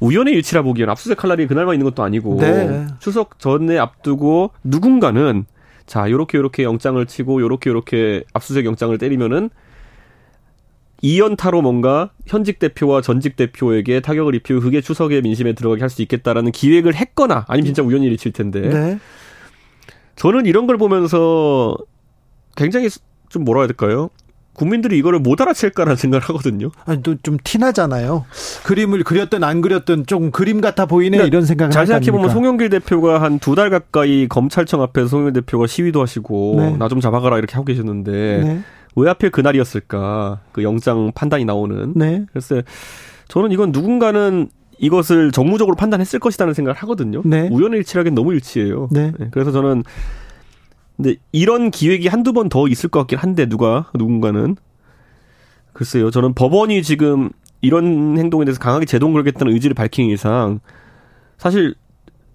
우연의 0.00 0.34
일치라 0.34 0.62
보기에는 0.62 0.90
압수수색 0.92 1.22
할 1.22 1.28
날이 1.30 1.46
그날만 1.46 1.74
있는 1.74 1.84
것도 1.84 2.02
아니고 2.02 2.36
네. 2.40 2.86
추석 2.98 3.38
전에 3.38 3.78
앞두고 3.78 4.50
누군가는 4.62 5.46
자 5.86 6.10
요렇게 6.10 6.38
요렇게 6.38 6.62
영장을 6.62 7.04
치고 7.06 7.40
요렇게 7.40 7.70
요렇게 7.70 8.24
압수수색 8.34 8.66
영장을 8.66 8.96
때리면은 8.98 9.48
이연타로 11.00 11.60
뭔가 11.60 12.10
현직 12.26 12.58
대표와 12.58 13.02
전직 13.02 13.36
대표에게 13.36 14.00
타격을 14.00 14.34
입히고 14.36 14.60
그게 14.60 14.80
추석의 14.80 15.22
민심에 15.22 15.52
들어가게 15.52 15.80
할 15.80 15.90
수 15.90 16.00
있겠다라는 16.02 16.52
기획을 16.52 16.94
했거나 16.94 17.44
아니면 17.48 17.66
진짜 17.66 17.82
우연의 17.82 18.08
일치일 18.08 18.32
텐데 18.32 18.60
네. 18.60 18.98
저는 20.16 20.46
이런 20.46 20.66
걸 20.66 20.78
보면서 20.78 21.76
굉장히 22.56 22.88
좀 23.28 23.44
뭐라 23.44 23.62
해야 23.62 23.66
될까요? 23.68 24.10
국민들이 24.52 24.96
이거를 24.98 25.18
못 25.18 25.40
알아챌까라는 25.40 25.96
생각을 25.96 26.22
하거든요. 26.28 26.70
아니 26.84 27.02
또 27.02 27.16
좀 27.24 27.38
티나잖아요. 27.42 28.24
그림을 28.64 29.02
그렸든 29.02 29.42
안 29.42 29.60
그렸든 29.60 30.06
조금 30.06 30.30
그림 30.30 30.60
같아 30.60 30.86
보이네 30.86 31.16
그러니까 31.16 31.26
이런 31.26 31.44
생각을 31.44 31.72
잘 31.72 31.86
생각해 31.88 32.12
보면 32.12 32.30
송영길 32.30 32.70
대표가 32.70 33.20
한 33.20 33.40
두 33.40 33.56
달 33.56 33.70
가까이 33.70 34.28
검찰청 34.28 34.80
앞에서 34.82 35.08
송영길 35.08 35.32
대표가 35.42 35.66
시위도 35.66 36.00
하시고 36.00 36.54
네. 36.58 36.76
나좀 36.76 37.00
잡아가라 37.00 37.38
이렇게 37.38 37.54
하고 37.54 37.64
계셨는데 37.64 38.12
네. 38.12 38.60
왜 38.94 39.08
하필 39.08 39.30
그날이었을까? 39.30 40.38
그 40.52 40.62
영장 40.62 41.10
판단이 41.12 41.44
나오는. 41.44 41.92
네. 41.96 42.24
그래서 42.30 42.62
저는 43.26 43.50
이건 43.50 43.72
누군가는 43.72 44.48
이것을 44.78 45.32
정무적으로 45.32 45.74
판단했을 45.76 46.20
것이라는 46.20 46.54
생각을 46.54 46.76
하거든요. 46.82 47.22
네. 47.24 47.48
우연의 47.50 47.78
일치라기엔 47.78 48.14
너무 48.14 48.32
일치예요. 48.34 48.88
네. 48.92 49.12
네. 49.18 49.28
그래서 49.32 49.50
저는 49.50 49.82
근데 50.96 51.16
이런 51.32 51.70
기획이 51.70 52.08
한두 52.08 52.32
번 52.32 52.48
더 52.48 52.68
있을 52.68 52.88
것 52.88 53.00
같긴 53.00 53.18
한데 53.18 53.46
누가 53.46 53.90
누군가는 53.94 54.56
글쎄요. 55.72 56.10
저는 56.10 56.34
법원이 56.34 56.82
지금 56.82 57.30
이런 57.60 58.16
행동에 58.18 58.44
대해서 58.44 58.60
강하게 58.60 58.86
제동 58.86 59.12
걸겠다는 59.12 59.52
의지를 59.52 59.74
밝힌 59.74 60.08
이상 60.10 60.60
사실 61.38 61.74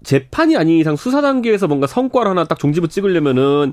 재판이 0.02 0.56
아닌 0.56 0.78
이상 0.78 0.96
수사 0.96 1.20
단계에서 1.22 1.68
뭔가 1.68 1.86
성과를 1.86 2.30
하나 2.30 2.44
딱 2.44 2.58
종지부 2.58 2.88
찍으려면은 2.88 3.72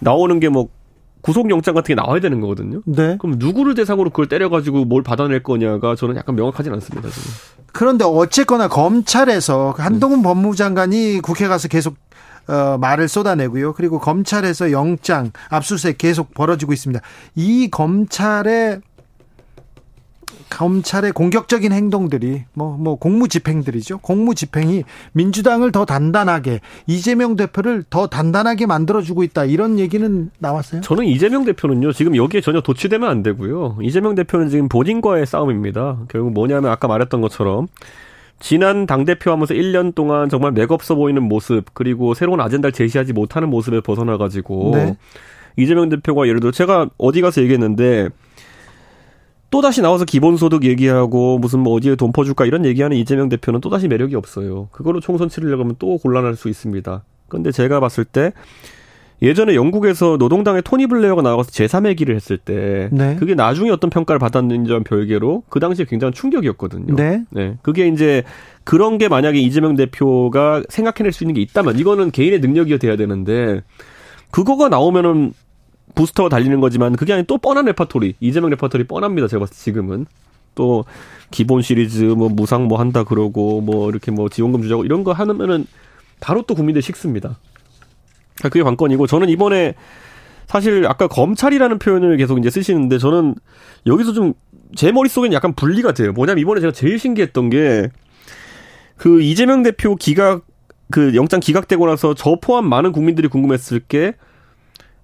나오는 0.00 0.40
게 0.40 0.48
뭐 0.48 0.68
구속영장 1.22 1.74
같은 1.74 1.94
게 1.94 2.00
나와야 2.00 2.18
되는 2.20 2.40
거거든요. 2.40 2.80
네. 2.86 3.18
그럼 3.20 3.36
누구를 3.38 3.74
대상으로 3.74 4.08
그걸 4.08 4.26
때려가지고 4.26 4.86
뭘 4.86 5.02
받아낼 5.02 5.42
거냐가 5.42 5.94
저는 5.94 6.16
약간 6.16 6.34
명확하진 6.34 6.72
않습니다. 6.72 7.10
지금. 7.10 7.30
그런데 7.72 8.04
어쨌거나 8.06 8.68
검찰에서 8.68 9.74
한동훈 9.76 10.20
네. 10.20 10.22
법무장관이 10.24 11.20
국회 11.22 11.46
가서 11.46 11.68
계속 11.68 11.96
어, 12.48 12.78
말을 12.78 13.08
쏟아내고요. 13.08 13.74
그리고 13.74 13.98
검찰에서 13.98 14.72
영장 14.72 15.30
압수수색 15.48 15.98
계속 15.98 16.34
벌어지고 16.34 16.72
있습니다. 16.72 17.00
이 17.36 17.68
검찰의 17.70 18.80
검찰의 20.50 21.12
공격적인 21.12 21.72
행동들이 21.72 22.44
뭐뭐 22.54 22.96
공무 22.96 23.28
집행들이죠. 23.28 23.98
공무 23.98 24.34
집행이 24.34 24.84
민주당을 25.12 25.72
더 25.72 25.84
단단하게 25.84 26.60
이재명 26.86 27.36
대표를 27.36 27.84
더 27.88 28.08
단단하게 28.08 28.66
만들어 28.66 29.00
주고 29.00 29.22
있다. 29.22 29.44
이런 29.44 29.78
얘기는 29.78 30.30
나왔어요. 30.38 30.82
저는 30.82 31.04
이재명 31.04 31.44
대표는요. 31.44 31.92
지금 31.92 32.16
여기에 32.16 32.40
전혀 32.40 32.60
도취되면 32.60 33.08
안 33.08 33.22
되고요. 33.22 33.78
이재명 33.80 34.14
대표는 34.16 34.48
지금 34.48 34.68
본인과의 34.68 35.24
싸움입니다. 35.24 35.98
결국 36.08 36.32
뭐냐면 36.32 36.70
아까 36.70 36.88
말했던 36.88 37.20
것처럼 37.20 37.68
지난 38.40 38.86
당대표 38.86 39.30
하면서 39.30 39.54
1년 39.54 39.94
동안 39.94 40.28
정말 40.28 40.52
맥없어 40.52 40.94
보이는 40.94 41.22
모습, 41.22 41.66
그리고 41.74 42.14
새로운 42.14 42.40
아젠다를 42.40 42.72
제시하지 42.72 43.12
못하는 43.12 43.48
모습에 43.48 43.80
벗어나 43.80 44.16
가지고, 44.16 44.72
네. 44.74 44.96
이재명 45.56 45.88
대표가 45.90 46.26
예를 46.26 46.40
들어 46.40 46.50
제가 46.50 46.88
어디 46.98 47.20
가서 47.20 47.42
얘기했는데, 47.42 48.08
또 49.50 49.60
다시 49.60 49.82
나와서 49.82 50.04
기본소득 50.04 50.64
얘기하고 50.64 51.38
무슨 51.38 51.60
뭐 51.60 51.74
어디에 51.74 51.96
돈 51.96 52.12
퍼줄까 52.12 52.46
이런 52.46 52.64
얘기하는 52.64 52.96
이재명 52.96 53.28
대표는 53.28 53.60
또 53.60 53.68
다시 53.68 53.88
매력이 53.88 54.14
없어요. 54.14 54.68
그걸로 54.70 55.00
총선 55.00 55.28
치르려고 55.28 55.64
하면 55.64 55.74
또 55.78 55.98
곤란할 55.98 56.36
수 56.36 56.48
있습니다. 56.48 57.02
근데 57.28 57.50
제가 57.50 57.80
봤을 57.80 58.04
때 58.04 58.32
예전에 59.22 59.54
영국에서 59.54 60.16
노동당의 60.18 60.62
토니 60.62 60.86
블레어가 60.86 61.20
나와서 61.22 61.50
제3의 61.50 61.96
길을 61.96 62.16
했을 62.16 62.38
때 62.38 62.88
네. 62.90 63.16
그게 63.16 63.34
나중에 63.34 63.70
어떤 63.70 63.90
평가를 63.90 64.18
받았는지와 64.18 64.80
별개로 64.80 65.42
그 65.48 65.60
당시에 65.60 65.84
굉장히 65.84 66.14
충격이었거든요. 66.14 66.94
네. 66.96 67.24
네. 67.30 67.58
그게 67.62 67.88
이제 67.88 68.22
그런 68.64 68.96
게 68.96 69.08
만약에 69.08 69.38
이재명 69.38 69.76
대표가 69.76 70.62
생각해낼 70.68 71.12
수 71.12 71.24
있는 71.24 71.34
게 71.34 71.42
있다면 71.42 71.78
이거는 71.78 72.10
개인의 72.10 72.40
능력이어야 72.40 72.78
돼야 72.78 72.96
되는데 72.96 73.62
그거가 74.30 74.68
나오면은 74.68 75.32
부스터가 75.94 76.28
달리는 76.28 76.60
거지만 76.60 76.96
그게 76.96 77.12
아닌 77.12 77.24
또 77.26 77.36
뻔한 77.36 77.66
레퍼토리 77.66 78.14
이재명 78.20 78.50
레퍼토리 78.50 78.84
뻔합니다. 78.84 79.28
제가 79.28 79.40
봤을 79.40 79.54
때 79.54 79.60
지금은 79.60 80.06
또 80.54 80.84
기본 81.30 81.62
시리즈 81.62 82.04
뭐 82.04 82.28
무상 82.28 82.64
뭐 82.64 82.78
한다 82.78 83.04
그러고 83.04 83.60
뭐 83.60 83.90
이렇게 83.90 84.10
뭐 84.10 84.28
지원금 84.28 84.62
주자고 84.62 84.84
이런 84.84 85.04
거 85.04 85.12
하면은 85.12 85.66
바로 86.20 86.42
또 86.42 86.54
국민들 86.54 86.82
식습니다. 86.82 87.38
아, 88.42 88.48
그게 88.48 88.62
관건이고 88.62 89.06
저는 89.06 89.28
이번에 89.28 89.74
사실 90.46 90.86
아까 90.86 91.06
검찰이라는 91.06 91.78
표현을 91.78 92.16
계속 92.16 92.38
이제 92.38 92.50
쓰시는데 92.50 92.98
저는 92.98 93.34
여기서 93.86 94.12
좀 94.12 94.34
제 94.76 94.92
머릿속에는 94.92 95.34
약간 95.34 95.52
분리가 95.52 95.92
돼요. 95.94 96.12
뭐냐면 96.12 96.40
이번에 96.42 96.60
제가 96.60 96.72
제일 96.72 96.98
신기했던 96.98 97.50
게 97.50 97.88
그 99.00 99.22
이재명 99.22 99.62
대표 99.62 99.96
기각 99.96 100.42
그 100.90 101.14
영장 101.14 101.40
기각되고 101.40 101.86
나서 101.86 102.12
저 102.12 102.36
포함 102.38 102.68
많은 102.68 102.92
국민들이 102.92 103.28
궁금했을 103.28 103.80
게 103.80 104.12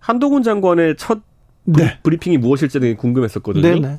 한동훈 0.01 0.43
장관의 0.43 0.97
첫 0.99 1.21
네. 1.65 1.99
브리핑이 2.03 2.37
무엇일지 2.37 2.79
되게 2.79 2.95
궁금했었거든요. 2.95 3.67
네, 3.67 3.81
네. 3.81 3.99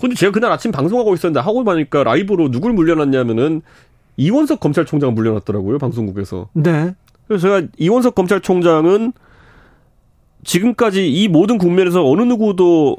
근데 0.00 0.14
제가 0.14 0.32
그날 0.32 0.50
아침 0.52 0.72
방송하고 0.72 1.12
있었는데 1.12 1.40
하고 1.40 1.64
보니까 1.64 2.02
라이브로 2.02 2.50
누굴 2.50 2.72
물려놨냐면은 2.72 3.60
이원석 4.16 4.58
검찰총장을 4.58 5.12
물려놨더라고요 5.12 5.76
방송국에서. 5.76 6.48
네. 6.54 6.94
그래서 7.30 7.46
제가 7.46 7.68
이원석 7.78 8.16
검찰총장은 8.16 9.12
지금까지 10.42 11.08
이 11.08 11.28
모든 11.28 11.58
국면에서 11.58 12.04
어느 12.04 12.22
누구도 12.22 12.96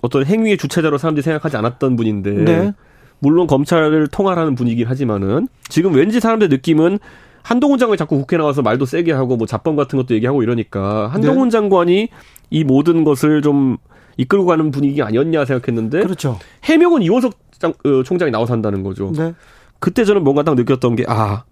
어떤 0.00 0.24
행위의 0.24 0.58
주체자로 0.58 0.96
사람들이 0.96 1.24
생각하지 1.24 1.56
않았던 1.56 1.96
분인데 1.96 2.30
네. 2.30 2.72
물론 3.18 3.48
검찰을 3.48 4.06
통할하는 4.06 4.54
분이긴 4.54 4.86
하지만은 4.86 5.48
지금 5.68 5.92
왠지 5.92 6.20
사람들 6.20 6.50
느낌은 6.50 7.00
한동훈 7.42 7.80
장관이 7.80 7.98
자꾸 7.98 8.16
국회 8.16 8.36
나와서 8.36 8.62
말도 8.62 8.86
세게 8.86 9.10
하고 9.10 9.36
뭐 9.36 9.44
잡범 9.44 9.74
같은 9.74 9.96
것도 9.96 10.14
얘기하고 10.14 10.44
이러니까 10.44 11.08
한동훈 11.08 11.48
네. 11.48 11.50
장관이 11.50 12.08
이 12.50 12.62
모든 12.62 13.02
것을 13.02 13.42
좀 13.42 13.78
이끌고 14.18 14.46
가는 14.46 14.70
분위기 14.70 15.02
아니었냐 15.02 15.46
생각했는데 15.46 16.04
그렇죠. 16.04 16.38
해명은 16.62 17.02
이원석 17.02 17.34
장, 17.58 17.72
어, 17.84 18.04
총장이 18.04 18.30
나와서 18.30 18.52
한다는 18.52 18.84
거죠. 18.84 19.10
네. 19.16 19.34
그때 19.80 20.04
저는 20.04 20.22
뭔가 20.22 20.44
딱 20.44 20.54
느꼈던 20.54 20.94
게 20.94 21.04
아 21.08 21.42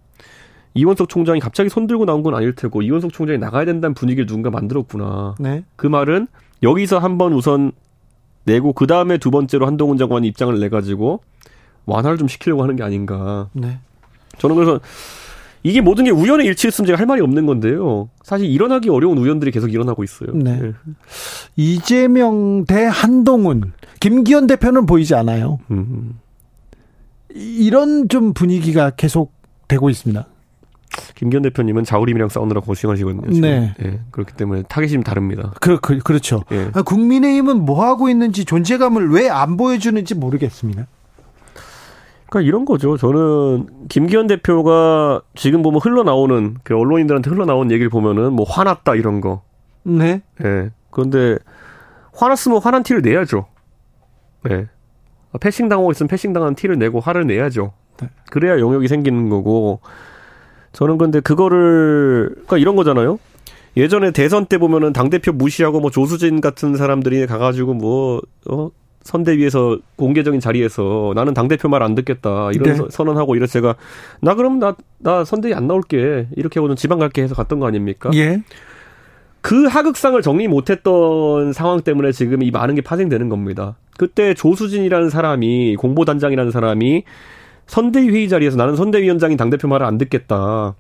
이원석 0.75 1.09
총장이 1.09 1.41
갑자기 1.41 1.69
손들고 1.69 2.05
나온 2.07 2.23
건 2.23 2.35
아닐 2.35 2.55
테고 2.55 2.83
이원석 2.83 3.13
총장이 3.13 3.39
나가야 3.39 3.65
된다는 3.65 3.95
분위기를 3.95 4.27
누군가 4.27 4.51
만들었구나. 4.51 5.35
네. 5.39 5.65
그 5.77 5.87
말은 5.87 6.29
여기서 6.63 6.99
한번 6.99 7.33
우선 7.33 7.73
내고 8.45 8.73
그 8.73 8.87
다음에 8.87 9.19
두 9.19 9.31
번째로 9.31 9.67
한동훈 9.67 9.99
장관이 9.99 10.27
입장을 10.29 10.59
내 10.59 10.69
가지고 10.69 11.21
완화를 11.87 12.19
좀 12.19 12.29
시키려고 12.29 12.63
하는 12.63 12.77
게 12.77 12.83
아닌가. 12.83 13.49
네. 13.53 13.79
저는 14.39 14.57
그래서 14.57 14.81
이게 15.65 15.81
모든 15.81 16.05
게 16.05 16.11
우연의 16.11 16.47
일치였으면 16.47 16.87
제가 16.87 16.99
할 16.99 17.07
말이 17.07 17.21
없는 17.21 17.47
건데요. 17.47 18.09
사실 18.23 18.49
일어나기 18.49 18.89
어려운 18.89 19.19
우연들이 19.19 19.51
계속 19.53 19.73
일어나고 19.73 20.03
있어요. 20.03 20.31
네. 20.35 20.59
네. 20.59 20.73
이재명 21.55 22.65
대 22.65 22.85
한동훈, 22.85 23.73
김기현 24.01 24.49
대표는 24.49 24.87
보이지 24.87 25.15
않아요. 25.15 25.61
음. 25.71 26.19
이런 27.35 28.09
좀 28.09 28.35
분위기가 28.35 28.91
계속 28.91 29.33
되고 29.69 29.89
있습니다. 29.89 30.27
김기현 31.15 31.43
대표님은 31.43 31.85
자우림이랑 31.85 32.29
싸우느라 32.29 32.61
고생하시거든요. 32.61 33.41
네. 33.41 33.75
네. 33.79 34.01
그렇기 34.11 34.35
때문에 34.35 34.63
타겟이 34.69 34.93
좀 34.93 35.03
다릅니다. 35.03 35.53
그, 35.61 35.79
그, 35.81 35.99
그렇죠. 35.99 36.43
네. 36.49 36.71
국민의힘은 36.85 37.65
뭐 37.65 37.85
하고 37.85 38.09
있는지 38.09 38.45
존재감을 38.45 39.11
왜 39.11 39.29
안 39.29 39.57
보여주는지 39.57 40.15
모르겠습니다. 40.15 40.87
그러니까 42.29 42.49
이런 42.49 42.65
거죠. 42.65 42.97
저는 42.97 43.67
김기현 43.89 44.27
대표가 44.27 45.21
지금 45.35 45.63
보면 45.63 45.81
흘러나오는 45.83 46.57
그 46.63 46.75
언론인들한테 46.77 47.31
흘러나온 47.31 47.71
얘기를 47.71 47.91
보면은 47.91 48.33
뭐 48.33 48.47
화났다 48.49 48.95
이런 48.95 49.21
거. 49.21 49.43
네. 49.83 50.23
예. 50.43 50.49
네. 50.49 50.71
그런데 50.91 51.39
화났으면 52.15 52.59
화난 52.63 52.83
티를 52.83 53.03
내야죠. 53.03 53.47
예. 54.51 54.57
네. 54.57 54.67
패싱 55.41 55.69
당하고 55.69 55.91
있으면 55.93 56.09
패싱 56.09 56.33
당한 56.33 56.55
티를 56.55 56.79
내고 56.79 57.01
화를 57.01 57.27
내야죠. 57.27 57.73
네. 58.01 58.09
그래야 58.31 58.59
영역이 58.59 58.89
생기는 58.89 59.29
거고 59.29 59.81
저는 60.73 60.99
근데 60.99 61.21
그거를 61.21 62.31
그러니까 62.33 62.59
이런 62.59 62.77
거잖아요. 62.77 63.19
예전에 63.77 64.11
대선 64.11 64.47
때 64.47 64.59
보면은 64.59 64.93
당 64.93 65.09
대표 65.11 65.33
무시하고 65.33 65.81
뭐 65.81 65.91
조수진 65.91 66.41
같은 66.41 66.77
사람들이 66.77 67.27
가가지고 67.27 67.75
뭐 67.75 68.21
어, 68.51 68.71
선대위에서 69.03 69.79
공개적인 69.97 70.41
자리에서 70.41 71.13
나는 71.15 71.35
당 71.35 71.49
대표 71.49 71.69
말 71.69 71.83
안 71.83 71.95
듣겠다 71.95 72.51
이런 72.53 72.77
네. 72.77 72.85
선언하고 72.91 73.35
이래서 73.37 73.53
제가 73.55 73.75
나 74.21 74.35
그럼 74.35 74.59
나 74.59 74.77
나 74.99 75.25
선대위 75.25 75.55
안 75.55 75.67
나올게 75.67 76.29
이렇게 76.37 76.61
하고는 76.61 76.77
지방 76.77 76.99
갈게 77.01 77.23
해서 77.23 77.35
갔던 77.35 77.59
거 77.59 77.67
아닙니까? 77.67 78.11
예. 78.15 78.43
그 79.41 79.65
하극상을 79.65 80.21
정리 80.23 80.47
못했던 80.47 81.53
상황 81.53 81.81
때문에 81.81 82.13
지금 82.13 82.43
이 82.45 82.53
많은 82.53 82.77
게 82.77 82.81
파생되는 82.83 83.29
겁니다. 83.29 83.75
그때 83.99 84.35
조수진이라는 84.35 85.11
사람이 85.11 85.75
공보단장이라는 85.77 86.53
사람이 86.53 87.03
선대위 87.67 88.11
회의 88.11 88.29
자리에서 88.29 88.57
나는 88.57 88.77
선대위원장이 88.77 89.37
당대표 89.37 89.69
말을 89.69 89.87
안 89.87 89.99
듣겠다. 89.99 90.75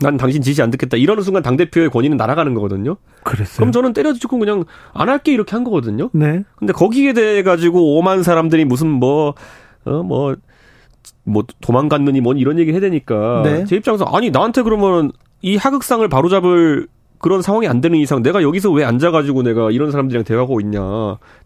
난 0.00 0.16
당신 0.16 0.42
지시 0.42 0.60
안 0.60 0.70
듣겠다. 0.70 0.96
이러는 0.96 1.22
순간 1.22 1.42
당대표의 1.42 1.90
권위는 1.90 2.16
날아가는 2.16 2.52
거거든요. 2.54 2.96
그랬어요. 3.22 3.58
그럼 3.58 3.72
저는 3.72 3.92
때려주고 3.92 4.38
그냥 4.38 4.64
안 4.92 5.08
할게 5.08 5.32
이렇게 5.32 5.52
한 5.52 5.62
거거든요. 5.64 6.10
네. 6.12 6.42
근데 6.56 6.72
거기에 6.72 7.12
대해 7.12 7.42
가지고 7.42 7.96
오만 7.96 8.22
사람들이 8.22 8.64
무슨 8.64 8.88
뭐, 8.88 9.34
어, 9.84 10.02
뭐, 10.02 10.34
뭐 11.22 11.44
도망갔느니 11.60 12.20
뭔 12.20 12.38
이런 12.38 12.58
얘기 12.58 12.72
해야 12.72 12.80
되니까. 12.80 13.42
네. 13.44 13.64
제 13.66 13.76
입장에서 13.76 14.04
아니, 14.06 14.30
나한테 14.30 14.62
그러면 14.62 15.12
이 15.42 15.56
하극상을 15.56 16.06
바로잡을 16.08 16.88
그런 17.24 17.40
상황이 17.40 17.66
안 17.66 17.80
되는 17.80 17.98
이상 17.98 18.22
내가 18.22 18.42
여기서 18.42 18.70
왜 18.70 18.84
앉아가지고 18.84 19.44
내가 19.44 19.70
이런 19.70 19.90
사람들이랑 19.90 20.24
대화하고 20.24 20.60
있냐. 20.60 20.82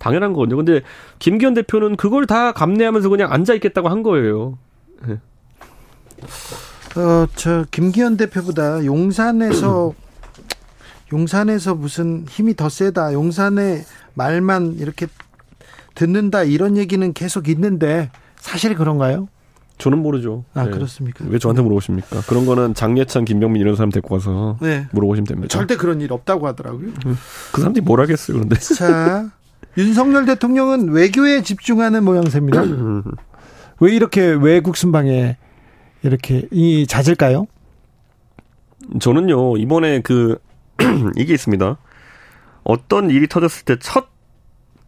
당연한 0.00 0.32
거거든요. 0.32 0.56
근데 0.56 0.80
김기현 1.20 1.54
대표는 1.54 1.94
그걸 1.94 2.26
다 2.26 2.50
감내하면서 2.50 3.08
그냥 3.08 3.32
앉아 3.32 3.54
있겠다고 3.54 3.88
한 3.88 4.02
거예요. 4.02 4.58
네. 5.06 5.20
어, 7.00 7.28
저, 7.36 7.64
김기현 7.70 8.16
대표보다 8.16 8.84
용산에서, 8.84 9.94
용산에서 11.12 11.76
무슨 11.76 12.24
힘이 12.28 12.56
더 12.56 12.68
세다. 12.68 13.12
용산의 13.12 13.84
말만 14.14 14.78
이렇게 14.80 15.06
듣는다. 15.94 16.42
이런 16.42 16.76
얘기는 16.76 17.12
계속 17.12 17.48
있는데, 17.48 18.10
사실 18.34 18.74
그런가요? 18.74 19.28
저는 19.78 19.98
모르죠. 19.98 20.44
아 20.54 20.64
네. 20.64 20.70
그렇습니까? 20.72 21.24
왜 21.28 21.38
저한테 21.38 21.62
물어보십니까? 21.62 22.22
그런 22.28 22.46
거는 22.46 22.74
장예찬, 22.74 23.24
김병민 23.24 23.60
이런 23.62 23.76
사람 23.76 23.90
데리고 23.90 24.16
가서 24.16 24.58
네. 24.60 24.86
물어보시면 24.92 25.26
됩니다. 25.26 25.48
절대 25.48 25.76
그런 25.76 26.00
일 26.00 26.12
없다고 26.12 26.46
하더라고요. 26.48 26.88
음. 27.06 27.16
그 27.52 27.60
사람들이 27.60 27.84
뭘 27.84 28.00
하겠어요, 28.00 28.36
그런데. 28.36 28.56
자, 28.58 29.30
윤석열 29.76 30.24
대통령은 30.26 30.90
외교에 30.90 31.42
집중하는 31.42 32.04
모양새입니다. 32.04 32.62
왜 33.80 33.94
이렇게 33.94 34.22
외국 34.32 34.76
순방에 34.76 35.36
이렇게 36.02 36.48
이 36.50 36.86
잦을까요? 36.86 37.46
저는요 39.00 39.56
이번에 39.56 40.00
그 40.00 40.38
이게 41.16 41.34
있습니다. 41.34 41.76
어떤 42.64 43.10
일이 43.10 43.26
터졌을 43.28 43.64
때 43.64 43.76
첫 43.80 44.06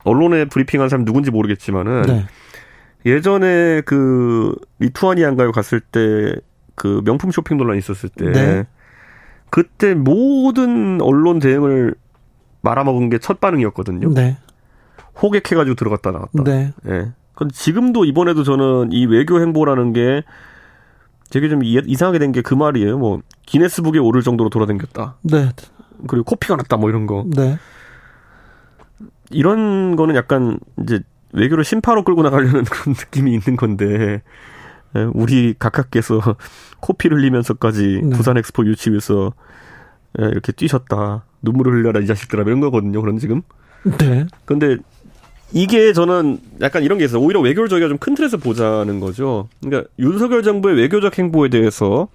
언론에 0.05 0.46
브리핑한 0.46 0.88
사람 0.88 1.05
누군지 1.05 1.31
모르겠지만은. 1.31 2.03
네. 2.03 2.26
예전에 3.06 3.82
그 3.82 4.54
리투아니아인가요 4.78 5.52
갔을 5.52 5.80
때 5.80 6.34
그 6.76 7.02
명품 7.04 7.30
쇼핑 7.30 7.58
논란 7.58 7.76
있었을 7.76 8.08
때 8.08 8.30
네. 8.32 8.64
그때 9.50 9.92
모든 9.94 10.98
언론 11.02 11.38
대응을 11.38 11.94
말아먹은 12.62 13.10
게 13.10 13.18
첫 13.18 13.38
반응이었거든요. 13.38 14.14
네. 14.14 14.38
호객해가지고 15.20 15.74
들어갔다 15.74 16.10
나갔다. 16.10 16.42
네. 16.42 16.72
예. 16.88 17.12
근데 17.34 17.52
지금도 17.52 18.06
이번에도 18.06 18.44
저는 18.44 18.92
이 18.92 19.04
외교 19.04 19.40
행보라는 19.42 19.92
게 19.92 20.22
되게 21.28 21.50
좀 21.50 21.60
이상하게 21.62 22.18
된 22.18 22.32
게 22.32 22.40
그 22.40 22.54
말이에요. 22.54 22.96
뭐 22.96 23.20
기네스북에 23.44 23.98
오를 23.98 24.22
정도로 24.22 24.48
돌아다녔다. 24.48 25.16
네. 25.20 25.50
그리고 26.08 26.24
코피가 26.24 26.56
났다 26.56 26.78
뭐 26.78 26.88
이런 26.88 27.06
거. 27.06 27.26
네. 27.36 27.58
이런 29.30 29.96
거는 29.96 30.14
약간 30.16 30.58
이제 30.82 31.00
외교를 31.32 31.64
심파로 31.64 32.04
끌고 32.04 32.22
나가려는 32.22 32.64
그런 32.70 32.94
느낌이 32.98 33.32
있는 33.32 33.56
건데 33.56 34.22
예, 34.96 35.06
우리 35.14 35.54
각하께서 35.58 36.20
코피를 36.80 37.18
흘리면서까지 37.18 38.00
네. 38.02 38.16
부산 38.16 38.36
엑스포 38.36 38.64
유치위에서 38.66 39.32
예, 40.20 40.24
이렇게 40.26 40.52
뛰셨다 40.52 41.24
눈물을 41.42 41.72
흘려라 41.72 42.00
이 42.00 42.06
자식들아 42.06 42.42
이런 42.42 42.60
거거든요. 42.60 43.00
그런 43.00 43.18
지금. 43.18 43.42
네. 43.98 44.26
근데 44.44 44.76
이게 45.52 45.92
저는 45.92 46.38
약간 46.60 46.82
이런 46.82 46.98
게 46.98 47.04
있어요. 47.04 47.20
오히려 47.22 47.40
외교를 47.40 47.68
저희가 47.68 47.88
좀 47.88 47.98
큰 47.98 48.14
틀에서 48.14 48.36
보자는 48.36 49.00
거죠. 49.00 49.48
그러니까 49.62 49.88
윤석열 49.98 50.42
정부의 50.42 50.76
외교적 50.76 51.18
행보에 51.18 51.48
대해서 51.48 52.08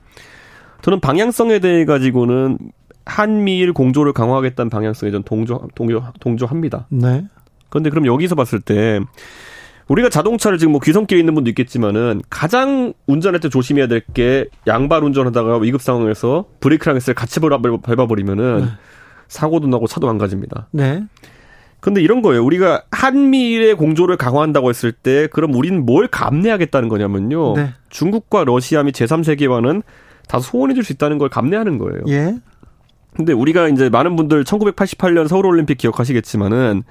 저는 0.82 1.00
방향성에 1.00 1.60
대해 1.60 1.86
가지고는 1.86 2.58
한미일 3.06 3.74
공조를 3.74 4.14
강화하겠다는 4.14 4.70
방향성에 4.70 5.12
전 5.12 5.24
동조 5.24 5.68
동조 5.76 6.04
동조합니다. 6.20 6.88
네. 6.90 7.26
그런데 7.76 7.90
그럼 7.90 8.06
여기서 8.06 8.36
봤을 8.36 8.62
때 8.62 9.02
우리가 9.90 10.08
자동차를 10.08 10.58
지금 10.58 10.72
뭐 10.72 10.80
귀성길에 10.82 11.20
있는 11.20 11.36
분도 11.36 11.50
있겠지만은 11.50 12.22
가장 12.30 12.94
운전할 13.06 13.42
때 13.42 13.50
조심해야 13.50 13.88
될 13.88 14.02
게 14.14 14.46
양발 14.66 15.04
운전하다가 15.04 15.58
위급 15.58 15.82
상황에서 15.82 16.46
브레이크랑 16.62 16.96
했을 16.96 17.14
같이 17.14 17.42
밟아버리면은 17.42 18.60
네. 18.62 18.66
사고도 19.28 19.68
나고 19.68 19.88
차도 19.88 20.08
망가집니다. 20.08 20.70
네. 20.72 21.04
근데 21.82 22.02
이런 22.02 22.22
거예요. 22.22 22.46
우리가 22.46 22.84
한미일의 22.92 23.76
공조를 23.76 24.16
강화한다고 24.16 24.70
했을 24.70 24.94
때 24.94 25.28
그럼 25.28 25.54
우리는 25.54 25.86
뭘 25.86 26.08
감내하겠다는 26.08 26.88
거냐면요. 26.88 27.56
네. 27.58 27.74
중국과 27.90 28.46
러시아 28.46 28.84
및 28.84 28.96
제3세계와는 28.96 29.84
다 30.30 30.40
소원해 30.40 30.74
줄 30.76 30.84
수 30.86 30.94
있다는 30.94 31.18
걸 31.18 31.28
감내하는 31.28 31.78
거예요. 31.78 32.02
예. 32.08 32.36
근데 33.16 33.34
우리가 33.34 33.68
이제 33.68 33.90
많은 33.90 34.16
분들 34.16 34.46
1988년 34.46 35.28
서울 35.28 35.46
올림픽 35.46 35.78
기억하시겠지만은 35.78 36.84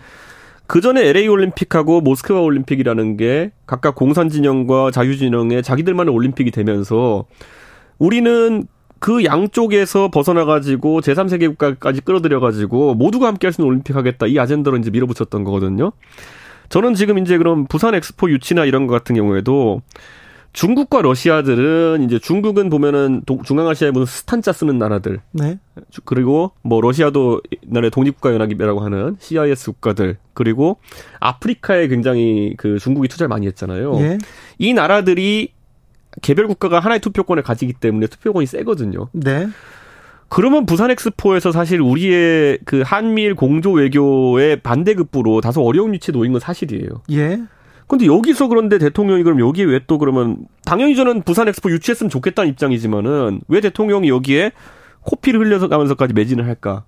그 0.67 0.81
전에 0.81 1.07
LA 1.09 1.29
올림픽하고 1.29 2.01
모스크바 2.01 2.41
올림픽이라는 2.41 3.17
게 3.17 3.53
각각 3.67 3.95
공산 3.95 4.31
진영과 4.31 4.91
자유 4.91 5.17
진영의 5.17 5.63
자기들만의 5.63 6.13
올림픽이 6.13 6.51
되면서 6.51 7.27
우리는 7.99 8.67
그 8.99 9.25
양쪽에서 9.25 10.09
벗어나가지고 10.11 11.03
제3세계 11.03 11.49
국가까지 11.49 12.01
끌어들여가지고 12.01 12.95
모두가 12.95 13.27
함께 13.27 13.47
할 13.47 13.53
수 13.53 13.61
있는 13.61 13.69
올림픽 13.69 13.95
하겠다. 13.95 14.27
이 14.27 14.39
아젠다로 14.39 14.79
이제 14.79 14.91
밀어붙였던 14.91 15.45
거거든요. 15.45 15.93
저는 16.71 16.95
지금 16.95 17.19
이제 17.19 17.37
그럼 17.37 17.67
부산 17.67 17.95
엑스포 17.95 18.31
유치나 18.31 18.65
이런 18.65 18.87
것 18.87 18.95
같은 18.95 19.15
경우에도 19.15 19.83
중국과 20.55 21.03
러시아들은 21.03 22.05
이제 22.05 22.21
중국은 22.21 22.71
보면은 22.71 23.23
중앙아시아에 23.45 23.91
무슨 23.91 24.07
스탄자 24.07 24.53
쓰는 24.53 24.79
나라들. 24.79 25.21
네. 25.33 25.59
그리고 26.05 26.53
뭐 26.63 26.81
러시아도 26.81 27.43
옛날에 27.69 27.91
독립국가 27.91 28.33
연합이라고 28.33 28.81
하는 28.81 29.17
CIS 29.19 29.73
국가들. 29.73 30.17
그리고 30.33 30.79
아프리카에 31.19 31.89
굉장히 31.89 32.55
그 32.57 32.79
중국이 32.79 33.09
투자를 33.09 33.29
많이 33.29 33.49
했잖아요. 33.49 33.99
예. 33.99 34.19
이 34.59 34.73
나라들이 34.73 35.53
개별 36.23 36.47
국가가 36.47 36.79
하나의 36.79 37.01
투표권을 37.01 37.43
가지기 37.43 37.73
때문에 37.75 38.07
투표권이 38.07 38.47
세거든요. 38.47 39.09
네. 39.13 39.49
그러면 40.29 40.67
부산 40.67 40.89
엑스포에서 40.93 41.51
사실 41.51 41.81
우리의 41.81 42.61
그 42.65 42.83
한미일 42.85 43.35
공조 43.35 43.73
외교의 43.73 44.61
반대급부로 44.61 45.41
다소 45.41 45.63
어려운 45.63 45.93
위치에 45.93 46.13
놓인 46.13 46.31
건 46.31 46.41
사실이에요. 46.41 47.03
예. 47.11 47.41
근데 47.87 48.07
여기서 48.07 48.49
그런데 48.49 48.79
대통령이 48.79 49.23
그럼 49.23 49.41
여기에 49.41 49.65
왜 49.65 49.81
또 49.87 49.99
그러면 49.99 50.47
당연히 50.65 50.97
저는 50.97 51.23
부산 51.23 51.49
엑스포 51.49 51.71
유치했으면 51.71 52.11
좋겠다는 52.11 52.51
입장이지만은 52.51 53.41
왜 53.49 53.61
대통령이 53.61 54.09
여기에 54.09 54.53
코피를 55.03 55.41
흘려서 55.41 55.69
가면서까지 55.69 56.15
매진을 56.15 56.47
할까? 56.47 56.85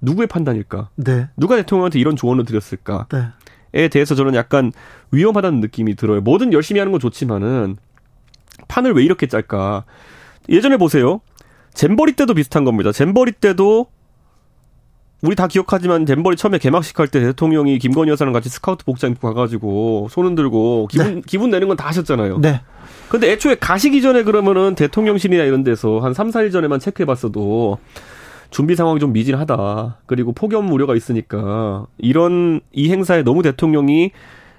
누구의 0.00 0.28
판단일까? 0.28 0.90
네. 0.96 1.28
누가 1.36 1.56
대통령한테 1.56 1.98
이런 1.98 2.14
조언을 2.14 2.44
드렸을까? 2.44 3.06
네. 3.10 3.26
에 3.76 3.88
대해서 3.88 4.14
저는 4.14 4.36
약간 4.36 4.70
위험하다는 5.10 5.60
느낌이 5.60 5.96
들어요. 5.96 6.20
뭐든 6.20 6.52
열심히 6.52 6.78
하는 6.78 6.92
건 6.92 7.00
좋지만은 7.00 7.76
판을 8.68 8.92
왜 8.92 9.02
이렇게 9.02 9.26
짤까? 9.26 9.84
예전에 10.48 10.76
보세요. 10.76 11.20
잼버리 11.72 12.12
때도 12.12 12.34
비슷한 12.34 12.64
겁니다. 12.64 12.92
잼버리 12.92 13.32
때도 13.32 13.88
우리 15.24 15.34
다 15.36 15.46
기억하지만 15.46 16.04
잼버리 16.06 16.36
처음에 16.36 16.58
개막식 16.58 16.98
할 16.98 17.08
때 17.08 17.20
대통령이 17.20 17.78
김건희 17.78 18.10
여사랑 18.10 18.32
같이 18.32 18.48
스카우트 18.48 18.84
복장 18.84 19.10
입고 19.12 19.28
가가지고 19.28 20.08
손 20.10 20.26
흔들고 20.26 20.88
기분 20.90 21.14
네. 21.16 21.22
기분 21.26 21.50
내는 21.50 21.68
건 21.68 21.76
다 21.76 21.88
하셨잖아요. 21.88 22.38
네. 22.38 22.60
근데 23.08 23.32
애초에 23.32 23.54
가시기 23.56 24.02
전에 24.02 24.22
그러면은 24.22 24.74
대통령실이나 24.74 25.44
이런 25.44 25.64
데서 25.64 25.98
한 26.00 26.14
3, 26.14 26.30
4일 26.30 26.52
전에만 26.52 26.78
체크해 26.80 27.06
봤어도 27.06 27.78
준비 28.50 28.76
상황이 28.76 29.00
좀 29.00 29.12
미진하다. 29.12 29.98
그리고 30.06 30.32
폭염 30.32 30.70
우려가 30.72 30.94
있으니까 30.94 31.86
이런 31.98 32.60
이 32.72 32.90
행사에 32.90 33.22
너무 33.22 33.42
대통령이 33.42 34.12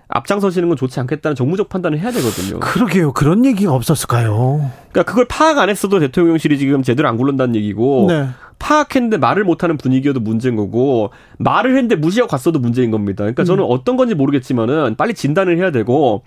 앞장서시는 0.08 0.68
건 0.70 0.78
좋지 0.78 1.00
않겠다는 1.00 1.36
정무적 1.36 1.70
판단을 1.70 2.00
해야 2.00 2.12
되거든요. 2.12 2.60
그러게요. 2.60 3.12
그런 3.14 3.44
얘기가 3.46 3.74
없었을까요? 3.74 4.72
그러니까 4.92 5.04
그걸 5.04 5.26
파악 5.28 5.58
안 5.58 5.70
했어도 5.70 6.00
대통령실이 6.00 6.60
지금 6.60 6.84
제대로 6.84 7.08
안 7.10 7.18
굴른다는 7.18 7.56
얘기고 7.56 8.06
네. 8.10 8.28
파악했는데 8.60 9.18
말을 9.18 9.44
못하는 9.44 9.78
분위기여도 9.78 10.20
문제인 10.20 10.56
거고 10.56 11.10
말을 11.40 11.72
했는데 11.72 11.96
무시하고 11.96 12.30
갔어도 12.30 12.60
문제인 12.60 12.92
겁니다. 12.92 13.24
그러니까 13.24 13.44
음. 13.44 13.46
저는 13.46 13.64
어떤 13.64 13.98
건지 13.98 14.16
모르겠지만은 14.16 14.96
빨리 14.96 15.14
진단을 15.14 15.58
해야 15.58 15.72
되고 15.72 16.24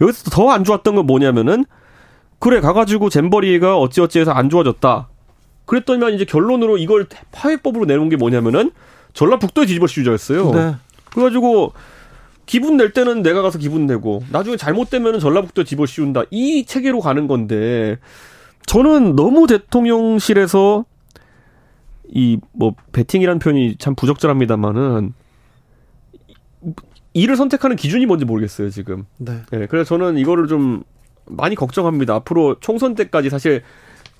여기서 0.00 0.30
더 0.30 0.50
안 0.50 0.62
좋았던 0.64 0.94
건 0.94 1.06
뭐냐면은 1.06 1.64
그래 2.38 2.60
가가지고 2.60 3.08
잼버리가 3.10 3.76
어찌어찌해서 3.78 4.30
안 4.30 4.50
좋아졌다. 4.50 5.08
그랬더니만 5.64 6.14
이제 6.14 6.24
결론으로 6.24 6.78
이걸 6.78 7.06
파회법으로 7.32 7.86
내놓은 7.86 8.08
게 8.08 8.16
뭐냐면은 8.16 8.70
전라북도에 9.14 9.66
뒤집어 9.66 9.86
씌우자였어요. 9.86 10.50
네. 10.52 10.74
그래가지고 11.10 11.72
기분 12.46 12.76
낼 12.76 12.92
때는 12.92 13.22
내가 13.22 13.42
가서 13.42 13.58
기분 13.58 13.86
내고 13.86 14.22
나중에 14.30 14.56
잘못되면은 14.56 15.18
전라북도 15.20 15.64
집어 15.64 15.84
씌운다 15.84 16.24
이 16.30 16.64
체계로 16.64 17.00
가는 17.00 17.26
건데 17.26 17.98
저는 18.66 19.16
너무 19.16 19.46
대통령실에서 19.46 20.84
이 22.08 22.38
뭐 22.52 22.74
베팅이라는 22.92 23.38
표현이 23.38 23.76
참 23.78 23.94
부적절합니다만은 23.94 25.12
이를 27.14 27.36
선택하는 27.36 27.76
기준이 27.76 28.06
뭔지 28.06 28.24
모르겠어요 28.24 28.70
지금. 28.70 29.06
네. 29.18 29.42
네. 29.50 29.66
그래서 29.66 29.96
저는 29.96 30.18
이거를 30.18 30.48
좀 30.48 30.84
많이 31.24 31.54
걱정합니다. 31.54 32.14
앞으로 32.14 32.60
총선 32.60 32.94
때까지 32.94 33.30
사실 33.30 33.62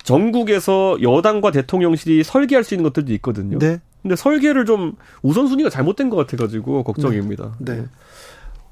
전국에서 0.03 0.97
여당과 1.01 1.51
대통령실이 1.51 2.23
설계할 2.23 2.63
수 2.63 2.73
있는 2.73 2.83
것들도 2.83 3.13
있거든요. 3.13 3.59
네. 3.59 3.79
근데 4.07 4.15
설계를 4.15 4.63
좀 4.63 4.93
우선순위가 5.21 5.69
잘못된 5.69 6.09
것 6.09 6.15
같아가지고 6.15 6.83
걱정입니다. 6.85 7.55
네. 7.59 7.75
네. 7.75 7.85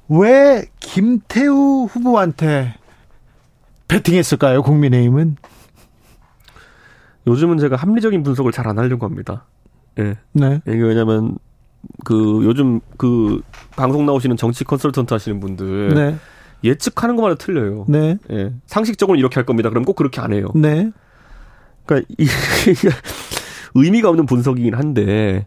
왜 0.07 0.65
김태우 0.79 1.87
후보한테 1.91 2.75
배팅했을까요? 3.89 4.63
국민의힘은? 4.63 5.35
요즘은 7.27 7.57
제가 7.57 7.75
합리적인 7.75 8.23
분석을 8.23 8.53
잘 8.53 8.65
안 8.65 8.79
하려고 8.79 9.05
합니다. 9.05 9.43
예. 9.99 10.15
네. 10.31 10.61
이게 10.67 10.77
왜냐면 10.81 11.37
그 12.05 12.41
요즘 12.45 12.79
그 12.97 13.41
방송 13.75 14.05
나오시는 14.05 14.37
정치 14.37 14.63
컨설턴트 14.63 15.13
하시는 15.13 15.41
분들 15.41 15.93
네. 15.95 16.15
예측하는 16.63 17.17
것마다 17.17 17.35
틀려요. 17.35 17.83
네. 17.89 18.17
예. 18.31 18.53
상식적으로 18.67 19.17
이렇게 19.17 19.35
할 19.35 19.45
겁니다. 19.45 19.67
그럼 19.67 19.83
꼭 19.83 19.97
그렇게 19.97 20.21
안 20.21 20.31
해요. 20.31 20.47
네. 20.55 20.91
그러니까 21.85 22.07
이 22.17 22.25
의미가 23.75 24.09
없는 24.09 24.25
분석이긴 24.25 24.73
한데 24.73 25.45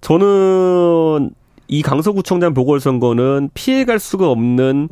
저는 0.00 1.30
이 1.68 1.82
강서구청장 1.82 2.54
보궐선거는 2.54 3.50
피해갈 3.54 3.98
수가 3.98 4.30
없는 4.30 4.88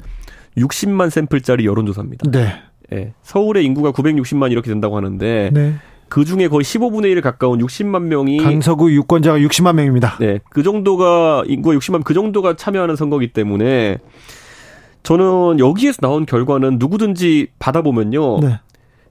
60만 0.57 1.11
샘플짜리 1.11 1.67
여론조사입니다. 1.67 2.31
네. 2.31 2.53
예, 2.93 3.15
서울의 3.23 3.65
인구가 3.65 3.91
960만 3.91 4.53
이렇게 4.53 4.71
된다고 4.71 4.97
하는데 4.97 5.51
네. 5.53 5.75
그 6.09 6.25
중에 6.25 6.49
거의 6.49 6.63
15분의 6.63 7.17
1에 7.17 7.23
가까운 7.23 7.59
60만 7.59 8.03
명이 8.03 8.39
강서구 8.39 8.93
유권자가 8.93 9.39
60만 9.39 9.75
명입니다. 9.75 10.19
네, 10.21 10.39
그 10.51 10.63
정도가 10.63 11.45
인구가 11.47 11.75
60만 11.77 12.05
그 12.05 12.15
정도가 12.15 12.55
참여하는 12.55 12.95
선거기 12.95 13.33
때문에 13.33 13.99
저는 15.03 15.59
여기에서 15.59 15.99
나온 16.01 16.27
결과는 16.27 16.77
누구든지 16.79 17.49
받아보면요. 17.59 18.41
네. 18.41 18.61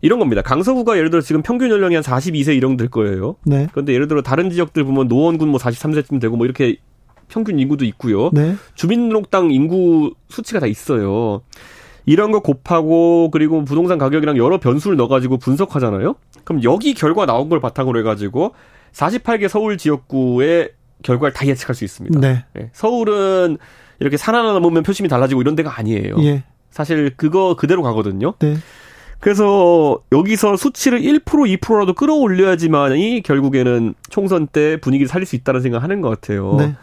이런 0.05 0.19
겁니다. 0.19 0.43
강서구가 0.43 0.97
예를 0.97 1.09
들어 1.09 1.19
지금 1.19 1.41
평균 1.41 1.71
연령이 1.71 1.95
한 1.95 2.03
42세 2.03 2.55
이런 2.55 2.77
될 2.77 2.89
거예요. 2.89 3.37
네. 3.43 3.65
그런데 3.71 3.91
예를 3.91 4.07
들어 4.07 4.21
다른 4.21 4.51
지역들 4.51 4.83
보면 4.83 5.07
노원군 5.07 5.49
뭐 5.49 5.59
43세쯤 5.59 6.21
되고 6.21 6.37
뭐 6.37 6.45
이렇게 6.45 6.77
평균 7.27 7.57
인구도 7.59 7.85
있고요. 7.85 8.29
네. 8.31 8.55
주민등록당 8.75 9.49
인구 9.49 10.13
수치가 10.29 10.59
다 10.59 10.67
있어요. 10.67 11.41
이런 12.05 12.31
거 12.31 12.41
곱하고 12.41 13.31
그리고 13.31 13.65
부동산 13.65 13.97
가격이랑 13.97 14.37
여러 14.37 14.59
변수를 14.59 14.95
넣어가지고 14.95 15.37
분석하잖아요. 15.37 16.13
그럼 16.43 16.63
여기 16.63 16.93
결과 16.93 17.25
나온 17.25 17.49
걸 17.49 17.59
바탕으로 17.59 17.97
해가지고 17.97 18.53
48개 18.93 19.47
서울 19.47 19.75
지역구의 19.79 20.69
결과를 21.01 21.33
다 21.33 21.47
예측할 21.47 21.73
수 21.73 21.83
있습니다. 21.83 22.19
네. 22.19 22.45
네. 22.53 22.69
서울은 22.73 23.57
이렇게 23.99 24.17
산 24.17 24.35
하나 24.35 24.53
넘으면 24.53 24.83
표심이 24.83 25.09
달라지고 25.09 25.41
이런 25.41 25.55
데가 25.55 25.79
아니에요. 25.79 26.17
예. 26.19 26.43
사실 26.69 27.11
그거 27.17 27.55
그대로 27.55 27.81
가거든요. 27.81 28.33
네. 28.37 28.57
그래서 29.19 29.99
여기서 30.11 30.57
수치를 30.57 31.01
1% 31.01 31.23
2%라도 31.59 31.93
끌어올려야지만이 31.93 33.21
결국에는 33.23 33.95
총선 34.09 34.47
때 34.47 34.77
분위기를 34.79 35.07
살릴 35.07 35.25
수 35.25 35.35
있다는 35.35 35.61
생각을 35.61 35.83
하는 35.83 36.01
것 36.01 36.09
같아요. 36.09 36.55
네. 36.57 36.75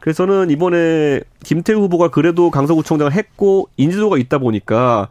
그래서 0.00 0.26
저는 0.26 0.50
이번에 0.50 1.20
김태우 1.44 1.80
후보가 1.82 2.08
그래도 2.08 2.50
강서구청장을 2.50 3.12
했고 3.12 3.68
인지도가 3.76 4.16
있다 4.16 4.38
보니까 4.38 5.08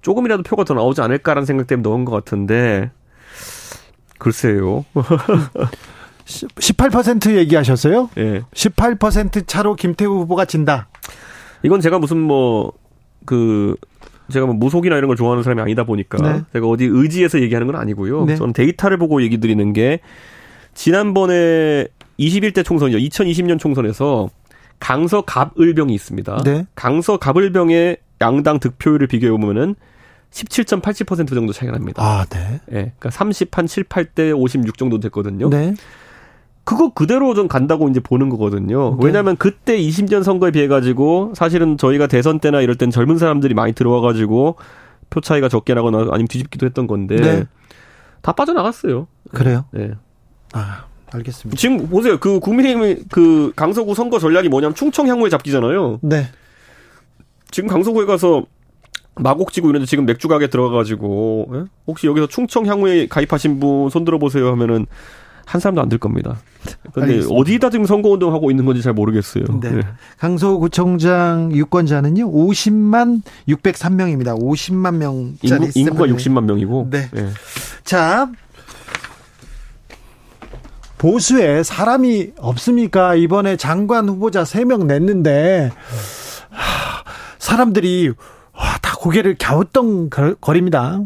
조금이라도 0.00 0.44
표가 0.44 0.64
더 0.64 0.74
나오지 0.74 1.00
않을까라는 1.00 1.44
생각 1.44 1.66
때문에 1.66 1.88
넣은 1.88 2.04
것 2.04 2.12
같은데 2.12 2.90
글쎄요. 4.18 4.84
18% 6.24 7.34
얘기하셨어요? 7.36 8.10
예. 8.16 8.22
네. 8.22 8.42
18% 8.52 9.46
차로 9.46 9.74
김태우 9.74 10.20
후보가 10.20 10.44
진다. 10.44 10.88
이건 11.64 11.80
제가 11.80 11.98
무슨 11.98 12.18
뭐 12.18 12.72
그 13.28 13.76
제가 14.30 14.46
뭐 14.46 14.54
무속이나 14.54 14.96
이런 14.96 15.08
걸 15.08 15.16
좋아하는 15.16 15.42
사람이 15.42 15.60
아니다 15.60 15.84
보니까 15.84 16.18
네. 16.20 16.42
제가 16.52 16.66
어디 16.66 16.84
의지해서 16.84 17.40
얘기하는 17.40 17.66
건 17.66 17.76
아니고요. 17.76 18.24
네. 18.24 18.36
저는 18.36 18.52
데이터를 18.52 18.96
보고 18.98 19.22
얘기 19.22 19.38
드리는 19.38 19.72
게 19.72 20.00
지난번에 20.74 21.86
21대 22.18 22.64
총선이죠. 22.64 22.98
2020년 22.98 23.58
총선에서 23.58 24.28
강서 24.80 25.22
갑을병이 25.22 25.94
있습니다. 25.94 26.42
네. 26.44 26.66
강서 26.74 27.16
갑을병의 27.16 27.98
양당 28.20 28.60
득표율을 28.60 29.06
비교해 29.06 29.30
보면은 29.30 29.74
17.87% 30.30 31.28
정도 31.28 31.52
차이가 31.52 31.72
납니다. 31.72 32.02
아, 32.02 32.24
네. 32.28 32.60
예. 32.70 32.74
네, 32.74 32.80
그러니까 32.98 33.10
30, 33.10 33.56
한 33.56 33.66
7, 33.66 33.84
8대 33.84 34.36
56 34.36 34.76
정도 34.76 35.00
됐거든요. 35.00 35.48
네. 35.48 35.74
그거 36.68 36.90
그대로 36.90 37.32
좀 37.32 37.48
간다고 37.48 37.88
이제 37.88 37.98
보는 37.98 38.28
거거든요. 38.28 38.90
네. 38.90 39.06
왜냐하면 39.06 39.38
그때 39.38 39.78
20년 39.78 40.22
선거에 40.22 40.50
비해 40.50 40.68
가지고 40.68 41.32
사실은 41.34 41.78
저희가 41.78 42.08
대선 42.08 42.40
때나 42.40 42.60
이럴 42.60 42.76
땐 42.76 42.90
젊은 42.90 43.16
사람들이 43.16 43.54
많이 43.54 43.72
들어와 43.72 44.02
가지고 44.02 44.56
표 45.08 45.22
차이가 45.22 45.48
적게 45.48 45.72
나거나 45.72 46.00
아니면 46.10 46.28
뒤집기도 46.28 46.66
했던 46.66 46.86
건데 46.86 47.16
네. 47.16 47.44
다 48.20 48.32
빠져나갔어요. 48.32 49.06
그래요? 49.32 49.64
네. 49.70 49.92
아, 50.52 50.84
알겠습니다. 51.10 51.58
지금 51.58 51.88
보세요. 51.88 52.18
그 52.20 52.38
국민의힘 52.38 53.04
그 53.10 53.50
강서구 53.56 53.94
선거 53.94 54.18
전략이 54.18 54.50
뭐냐면 54.50 54.74
충청 54.74 55.08
향후에 55.08 55.30
잡기잖아요. 55.30 56.00
네. 56.02 56.26
지금 57.50 57.70
강서구에 57.70 58.04
가서 58.04 58.44
마곡지구 59.14 59.70
이런데 59.70 59.86
지금 59.86 60.04
맥주 60.04 60.28
가게 60.28 60.48
들어가가지고 60.48 61.48
예? 61.54 61.64
혹시 61.86 62.06
여기서 62.08 62.26
충청 62.26 62.66
향후에 62.66 63.06
가입하신 63.06 63.58
분 63.58 63.88
손들어 63.88 64.18
보세요 64.18 64.48
하면은 64.48 64.84
한 65.46 65.62
사람도 65.62 65.80
안 65.80 65.88
들 65.88 65.96
겁니다. 65.96 66.36
근데 66.92 67.22
어디다 67.30 67.70
지금 67.70 67.86
선거운동 67.86 68.34
하고 68.34 68.50
있는 68.50 68.64
건지 68.64 68.82
잘 68.82 68.92
모르겠어요. 68.92 69.44
네. 69.60 69.70
네. 69.70 69.80
강서구청장 70.18 71.52
유권자는요, 71.52 72.30
50만 72.30 73.22
603명입니다. 73.48 74.38
50만 74.38 74.96
명짜리 74.96 75.70
인구, 75.74 75.96
가 75.96 76.06
60만 76.06 76.44
명이고. 76.44 76.88
네. 76.90 77.08
네. 77.12 77.28
자, 77.84 78.30
보수에 80.98 81.62
사람이 81.62 82.32
없습니까? 82.38 83.14
이번에 83.14 83.56
장관 83.56 84.08
후보자 84.08 84.42
3명 84.42 84.86
냈는데, 84.86 85.70
하, 86.50 87.04
사람들이 87.38 88.12
와, 88.52 88.78
다 88.82 88.96
고개를 88.98 89.36
갸우뚱거립니다. 89.38 91.00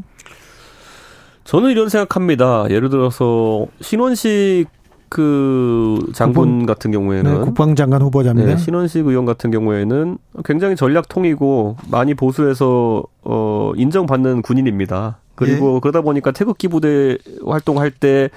저는 1.44 1.70
이런 1.70 1.90
생각합니다. 1.90 2.64
예를 2.70 2.88
들어서 2.88 3.66
신원식 3.82 4.66
그 5.12 5.98
장군 6.14 6.60
국방, 6.60 6.66
같은 6.66 6.90
경우에는 6.90 7.34
네, 7.34 7.44
국방장관 7.44 8.00
후보자입니다. 8.00 8.48
네, 8.48 8.56
신원식 8.56 9.06
의원 9.06 9.26
같은 9.26 9.50
경우에는 9.50 10.16
굉장히 10.42 10.74
전략통이고 10.74 11.76
많이 11.90 12.14
보수해서 12.14 13.02
어 13.22 13.72
인정받는 13.76 14.40
군인입니다. 14.40 15.18
그리고 15.34 15.76
예. 15.76 15.80
그러다 15.80 16.00
보니까 16.00 16.30
태극기 16.30 16.68
부대 16.68 17.18
활동할 17.44 17.90
때 17.90 18.30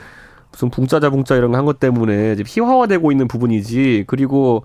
무슨 0.51 0.69
붕짜자 0.69 1.11
붕짜 1.11 1.35
이런 1.37 1.51
거 1.51 1.57
한 1.57 1.63
것 1.65 1.79
때문에 1.79 2.35
지금 2.35 2.45
희화화되고 2.49 3.09
있는 3.11 3.29
부분이지. 3.29 4.03
그리고 4.07 4.63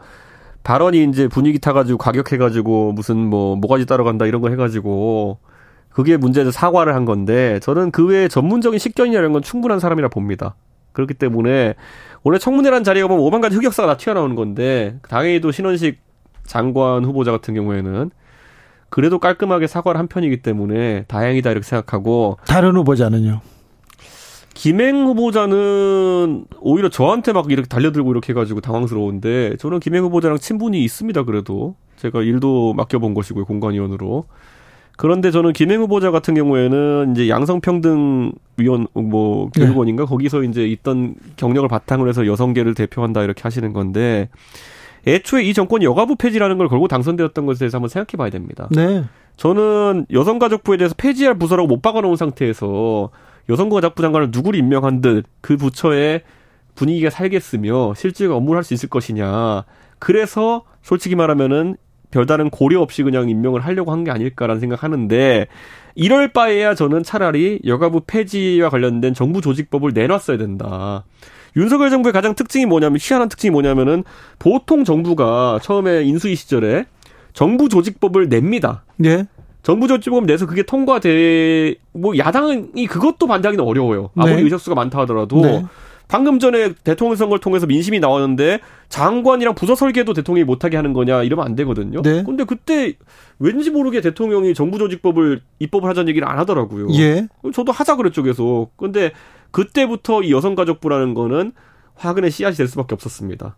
발언이 0.65 1.05
이제 1.05 1.29
분위기 1.29 1.61
타가지고 1.61 1.97
가격해가지고 1.99 2.93
무슨 2.93 3.19
뭐 3.19 3.55
뭐가지 3.55 3.87
따라간다 3.87 4.27
이런 4.27 4.41
거 4.43 4.49
해가지고 4.51 5.39
그게 5.91 6.17
문제에서 6.17 6.51
사과를 6.51 6.97
한 6.97 7.05
건데 7.05 7.61
저는 7.63 7.93
그 7.93 8.05
외에 8.07 8.27
전문적인 8.27 8.81
식견이라는 8.81 9.33
건 9.33 9.43
충분한 9.43 9.79
사람이라 9.79 10.09
봅니다. 10.09 10.57
그렇기 10.93 11.15
때문에 11.15 11.75
원래 12.23 12.39
청문회란 12.39 12.85
자리에 12.85 13.03
가면 13.03 13.19
오만 13.19 13.41
가지 13.41 13.57
흑역사가 13.57 13.89
다 13.89 13.97
튀어나오는 13.97 14.37
건데 14.37 14.99
당연히도 15.09 15.53
신원식 15.53 16.01
장관 16.45 17.05
후보자 17.05 17.31
같은 17.31 17.55
경우에는 17.55 18.11
그래도 18.89 19.19
깔끔하게 19.19 19.67
사과를 19.69 19.99
한 19.99 20.09
편이기 20.09 20.43
때문에 20.43 21.05
다행이다 21.05 21.51
이렇게 21.53 21.65
생각하고 21.65 22.39
다른 22.47 22.77
후보자는요? 22.77 23.41
김행 24.53 25.07
후보자는 25.07 26.45
오히려 26.61 26.89
저한테 26.91 27.33
막 27.33 27.51
이렇게 27.51 27.69
달려들고 27.69 28.11
이렇게 28.11 28.33
해가지고 28.33 28.61
당황스러운데 28.61 29.57
저는 29.59 29.81
김행 29.81 30.03
후보자랑 30.05 30.39
친분이 30.39 30.83
있습니다. 30.85 31.23
그래도 31.23 31.77
제가 31.97 32.21
일도 32.23 32.75
맡겨본 32.75 33.15
것이고요 33.15 33.45
공관위원으로 33.45 34.27
그런데 35.01 35.31
저는 35.31 35.55
김행 35.55 35.81
후보자 35.81 36.11
같은 36.11 36.35
경우에는 36.35 37.13
이제 37.13 37.31
양성평등 37.31 38.33
위원 38.59 38.87
뭐 38.93 39.49
교육원인가 39.49 40.05
네. 40.05 40.07
거기서 40.07 40.43
이제 40.43 40.67
있던 40.67 41.15
경력을 41.37 41.67
바탕으로 41.71 42.11
해서 42.11 42.27
여성계를 42.27 42.75
대표한다 42.75 43.23
이렇게 43.23 43.41
하시는 43.43 43.73
건데 43.73 44.29
애초에 45.07 45.45
이 45.45 45.55
정권이 45.55 45.87
여가부 45.87 46.17
폐지라는 46.17 46.59
걸 46.59 46.69
걸고 46.69 46.87
당선되었던 46.87 47.47
것에 47.47 47.61
대해서 47.61 47.79
한번 47.79 47.89
생각해 47.89 48.19
봐야 48.19 48.29
됩니다. 48.29 48.69
네. 48.73 49.05
저는 49.39 50.05
여성가족부에 50.13 50.77
대해서 50.77 50.95
폐지할 50.99 51.39
부서라고 51.39 51.67
못 51.67 51.81
박아놓은 51.81 52.17
상태에서 52.17 53.09
여성가족부 53.49 54.03
장관을 54.03 54.29
누구를 54.31 54.59
임명한 54.59 55.01
듯 55.01 55.25
그 55.41 55.57
부처에 55.57 56.25
분위기가 56.75 57.09
살겠으며 57.09 57.95
실질적 57.95 58.37
업무를 58.37 58.59
할 58.59 58.65
수 58.65 58.75
있을 58.75 58.91
것이냐. 58.91 59.65
그래서 59.99 60.65
솔직히 60.83 61.15
말하면은 61.15 61.77
별다른 62.11 62.51
고려 62.51 62.81
없이 62.81 63.03
그냥 63.03 63.29
임명을 63.29 63.61
하려고 63.61 63.93
한 63.93 64.05
게 64.05 64.11
아닐까라는 64.11 64.61
생각하는데 64.61 65.47
이럴 65.95 66.29
바에야 66.33 66.75
저는 66.75 67.03
차라리 67.03 67.61
여가부 67.67 68.03
폐지와 68.07 68.71
관련된 68.71 69.15
정부 69.15 69.41
조직법을 69.41 69.93
내놨어야 69.93 70.39
된다. 70.39 71.05
윤석열 71.57 71.91
정부의 71.91 72.13
가장 72.13 72.35
특징이 72.35 72.65
뭐냐면 72.67 72.99
희한한 73.01 73.29
특징이 73.29 73.51
뭐냐면은 73.51 74.05
보통 74.39 74.85
정부가 74.85 75.59
처음에 75.63 76.03
인수위 76.05 76.37
시절에 76.37 76.87
정부 77.33 77.69
조직법을 77.69 78.29
냅니다. 78.29 78.85
예. 79.05 79.27
정부 79.63 79.89
조직법 79.89 80.25
내서 80.25 80.47
그게 80.47 80.63
통과돼 80.63 81.75
뭐 81.93 82.17
야당이 82.17 82.87
그것도 82.87 83.27
반대하기는 83.27 83.63
어려워요. 83.65 84.11
아무리 84.17 84.37
네. 84.37 84.43
의석수가 84.43 84.75
많다 84.75 85.01
하더라도 85.01 85.43
네. 85.43 85.65
방금 86.11 86.41
전에 86.41 86.73
대통령 86.83 87.15
선거를 87.15 87.41
통해서 87.41 87.67
민심이 87.67 88.01
나왔는데 88.01 88.59
장관이랑 88.89 89.55
부서 89.55 89.77
설계도 89.77 90.13
대통령이 90.13 90.45
못하게 90.45 90.77
하는 90.77 90.93
거냐 90.93 91.23
이러면 91.23 91.47
안 91.47 91.55
되거든요. 91.55 92.03
네. 92.03 92.25
근데 92.25 92.43
그때 92.43 92.95
왠지 93.39 93.71
모르게 93.71 94.01
대통령이 94.01 94.53
정부 94.55 94.77
조직법을 94.79 95.41
입법을 95.61 95.89
하자는 95.89 96.09
얘기를 96.09 96.29
안 96.29 96.41
하더라고요. 96.41 96.89
예. 96.95 97.29
저도 97.55 97.71
하자 97.71 97.95
그랬죠 97.95 98.25
계속. 98.25 98.77
근데 98.77 99.13
그때부터 99.53 100.25
이 100.25 100.33
여성가족부라는 100.33 101.15
거는 101.15 101.53
화근의 101.95 102.33
씨앗이 102.33 102.57
될 102.57 102.67
수밖에 102.67 102.93
없었습니다. 102.97 103.55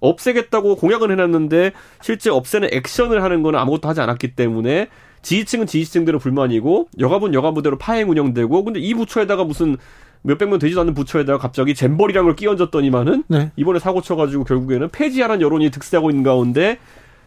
없애겠다고 0.00 0.76
공약은 0.76 1.10
해놨는데 1.10 1.72
실제 2.02 2.28
없애는 2.28 2.68
액션을 2.72 3.22
하는 3.22 3.42
거는 3.42 3.58
아무것도 3.58 3.88
하지 3.88 4.02
않았기 4.02 4.34
때문에 4.34 4.88
지지층은 5.22 5.66
지지층대로 5.66 6.18
불만이고 6.18 6.88
여가부는 6.98 7.32
여가부대로 7.32 7.78
파행 7.78 8.10
운영되고 8.10 8.64
근데 8.64 8.80
이 8.80 8.92
부처에다가 8.92 9.44
무슨 9.44 9.78
몇백 10.26 10.48
명 10.48 10.58
되지도 10.58 10.80
않는 10.80 10.94
부처에다가 10.94 11.38
갑자기 11.38 11.74
잼버리란 11.74 12.24
걸 12.24 12.34
끼얹었더니만은 12.36 13.24
네. 13.28 13.52
이번에 13.56 13.78
사고 13.78 14.02
쳐가지고 14.02 14.44
결국에는 14.44 14.88
폐지하라는 14.90 15.40
여론이 15.40 15.70
득세하고 15.70 16.10
있는 16.10 16.22
가운데 16.24 16.78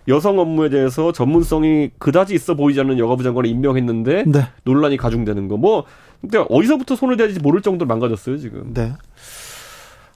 여성 0.07 0.39
업무에 0.39 0.69
대해서 0.69 1.11
전문성이 1.11 1.91
그다지 1.97 2.33
있어 2.35 2.55
보이지 2.55 2.79
않는 2.81 2.99
여가부 2.99 3.23
장관을 3.23 3.49
임명했는데 3.49 4.23
네. 4.27 4.47
논란이 4.63 4.97
가중되는 4.97 5.47
거. 5.47 5.57
뭐 5.57 5.85
근데 6.19 6.43
어디서부터 6.49 6.95
손을 6.95 7.15
대야지 7.15 7.39
모를 7.39 7.61
정도로 7.61 7.87
망가졌어요 7.87 8.37
지금. 8.37 8.73
네. 8.73 8.93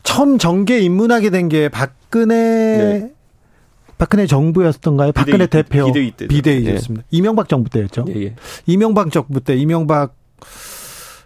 처음 0.04 0.38
정계 0.38 0.80
입문하게 0.80 1.30
된 1.30 1.48
게 1.48 1.70
박근혜 1.70 2.36
네. 2.36 3.12
박근혜 3.98 4.26
정부였던가요? 4.26 5.14
박근혜 5.14 5.46
비대위, 5.46 5.64
대표 5.64 5.86
비대위 5.86 6.12
때 6.12 6.28
비대위였습니다. 6.28 7.06
예. 7.06 7.18
이명박 7.18 7.48
정부 7.48 7.70
때였죠. 7.70 8.06
예, 8.10 8.22
예. 8.24 8.36
이명박 8.66 9.12
정부 9.12 9.40
때 9.40 9.56
이명박 9.56 10.16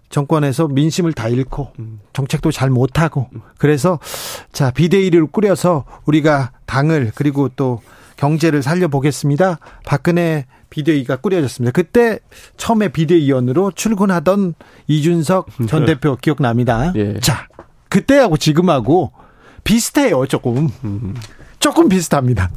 정권에서 0.10 0.68
민심을 0.68 1.14
다 1.14 1.28
잃고 1.28 1.74
음. 1.80 2.00
정책도 2.14 2.52
잘 2.52 2.70
못하고 2.70 3.30
음. 3.34 3.42
그래서 3.58 4.00
자 4.52 4.72
비대위를 4.72 5.28
꾸려서 5.28 5.86
우리가 6.06 6.52
당을 6.66 7.12
그리고 7.16 7.50
또 7.50 7.82
경제를 8.16 8.64
살려보겠습니다. 8.64 9.60
박근혜 9.86 10.46
비대위가 10.70 11.18
꾸려졌습니다. 11.18 11.72
그때 11.72 12.20
처음에 12.58 12.90
비대위원으로 12.90 13.72
출근하던 13.72 14.56
이준석 14.88 15.48
전 15.68 15.82
네. 15.86 15.94
대표 15.94 16.16
기억납니다. 16.16 16.94
예. 16.96 17.20
자 17.20 17.48
그때하고 17.90 18.38
지금하고 18.38 19.12
비슷해요 19.64 20.26
조금 20.28 20.70
음. 20.84 21.16
조금 21.60 21.90
비슷합니다. 21.90 22.50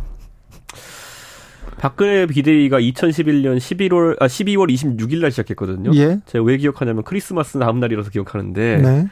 박근혜 1.80 2.26
비대위가 2.26 2.78
2011년 2.78 3.56
11월 3.56 4.20
아 4.20 4.26
12월 4.26 4.70
26일 4.70 5.22
날 5.22 5.30
시작했거든요. 5.30 5.92
예. 5.94 6.18
제가 6.26 6.44
왜 6.44 6.58
기억하냐면 6.58 7.02
크리스마스 7.04 7.58
다음 7.58 7.80
날이라서 7.80 8.10
기억하는데 8.10 8.76
네. 8.76 9.06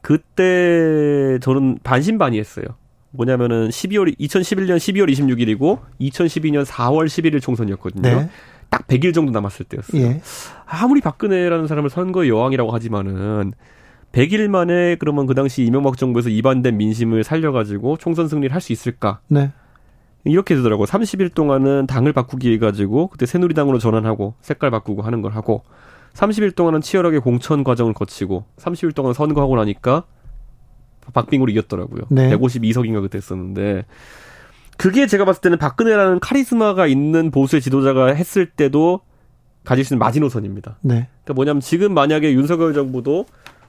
그때 0.00 1.38
저는 1.40 1.78
반신반의했어요. 1.84 2.64
뭐냐면은 3.12 3.68
12월 3.68 4.18
2011년 4.18 4.78
12월 4.78 5.12
26일이고 5.12 5.78
2012년 6.00 6.64
4월 6.64 7.06
11일 7.06 7.40
총선이었거든요. 7.40 8.02
네. 8.02 8.28
딱 8.68 8.88
100일 8.88 9.14
정도 9.14 9.30
남았을 9.30 9.66
때였어요. 9.66 10.02
예. 10.02 10.20
아무리 10.66 11.00
박근혜라는 11.00 11.68
사람을 11.68 11.88
선거의 11.88 12.30
여왕이라고 12.30 12.72
하지만은 12.72 13.52
100일 14.10 14.48
만에 14.48 14.96
그러면 14.96 15.26
그 15.26 15.34
당시 15.34 15.62
이명박 15.62 15.96
정부에서 15.96 16.30
입안된 16.30 16.76
민심을 16.76 17.22
살려가지고 17.22 17.98
총선 17.98 18.26
승리를 18.26 18.52
할 18.52 18.60
수 18.60 18.72
있을까? 18.72 19.20
네. 19.28 19.52
이렇게 20.24 20.54
되더라고요. 20.54 20.86
30일 20.86 21.34
동안은 21.34 21.86
당을 21.86 22.12
바꾸기 22.12 22.52
해가지고 22.54 23.08
그때 23.08 23.26
새누리당으로 23.26 23.78
전환하고 23.78 24.34
색깔 24.40 24.70
바꾸고 24.70 25.02
하는 25.02 25.20
걸 25.22 25.32
하고 25.32 25.64
30일 26.14 26.54
동안은 26.54 26.80
치열하게 26.80 27.18
공천 27.18 27.64
과정을 27.64 27.94
거치고 27.94 28.44
30일 28.58 28.94
동안 28.94 29.14
선거하고 29.14 29.56
나니까 29.56 30.04
박빙으로 31.12 31.50
이겼더라고요. 31.50 32.02
네. 32.10 32.30
152석인가 32.36 33.02
그때 33.02 33.18
했었는데 33.18 33.84
그게 34.76 35.06
제가 35.06 35.24
봤을 35.24 35.40
때는 35.40 35.58
박근혜라는 35.58 36.20
카리스마가 36.20 36.86
있는 36.86 37.30
보수의 37.30 37.60
지도자가 37.60 38.06
했을 38.14 38.46
때도 38.46 39.00
가질 39.64 39.84
수 39.84 39.94
있는 39.94 39.98
마지노선입니다. 40.00 40.78
네. 40.82 41.08
그러니까 41.24 41.34
뭐냐면 41.34 41.60
지금 41.60 41.94
만약에 41.94 42.32
윤석열 42.32 42.74
정부도 42.74 43.26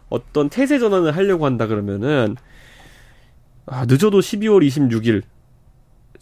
어떤 0.10 0.50
태세 0.50 0.80
전환을 0.80 1.16
하려고 1.16 1.46
한다 1.46 1.68
그러면은 1.68 2.36
아, 3.66 3.86
늦어도 3.86 4.20
12월 4.20 4.66
26일 4.68 5.24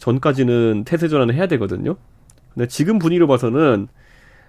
전까지는 0.06 0.82
태세 0.84 1.06
전환을 1.06 1.34
해야 1.36 1.46
되거든요. 1.46 1.94
근데 2.52 2.66
지금 2.66 2.98
분위기로 2.98 3.28
봐서는 3.28 3.86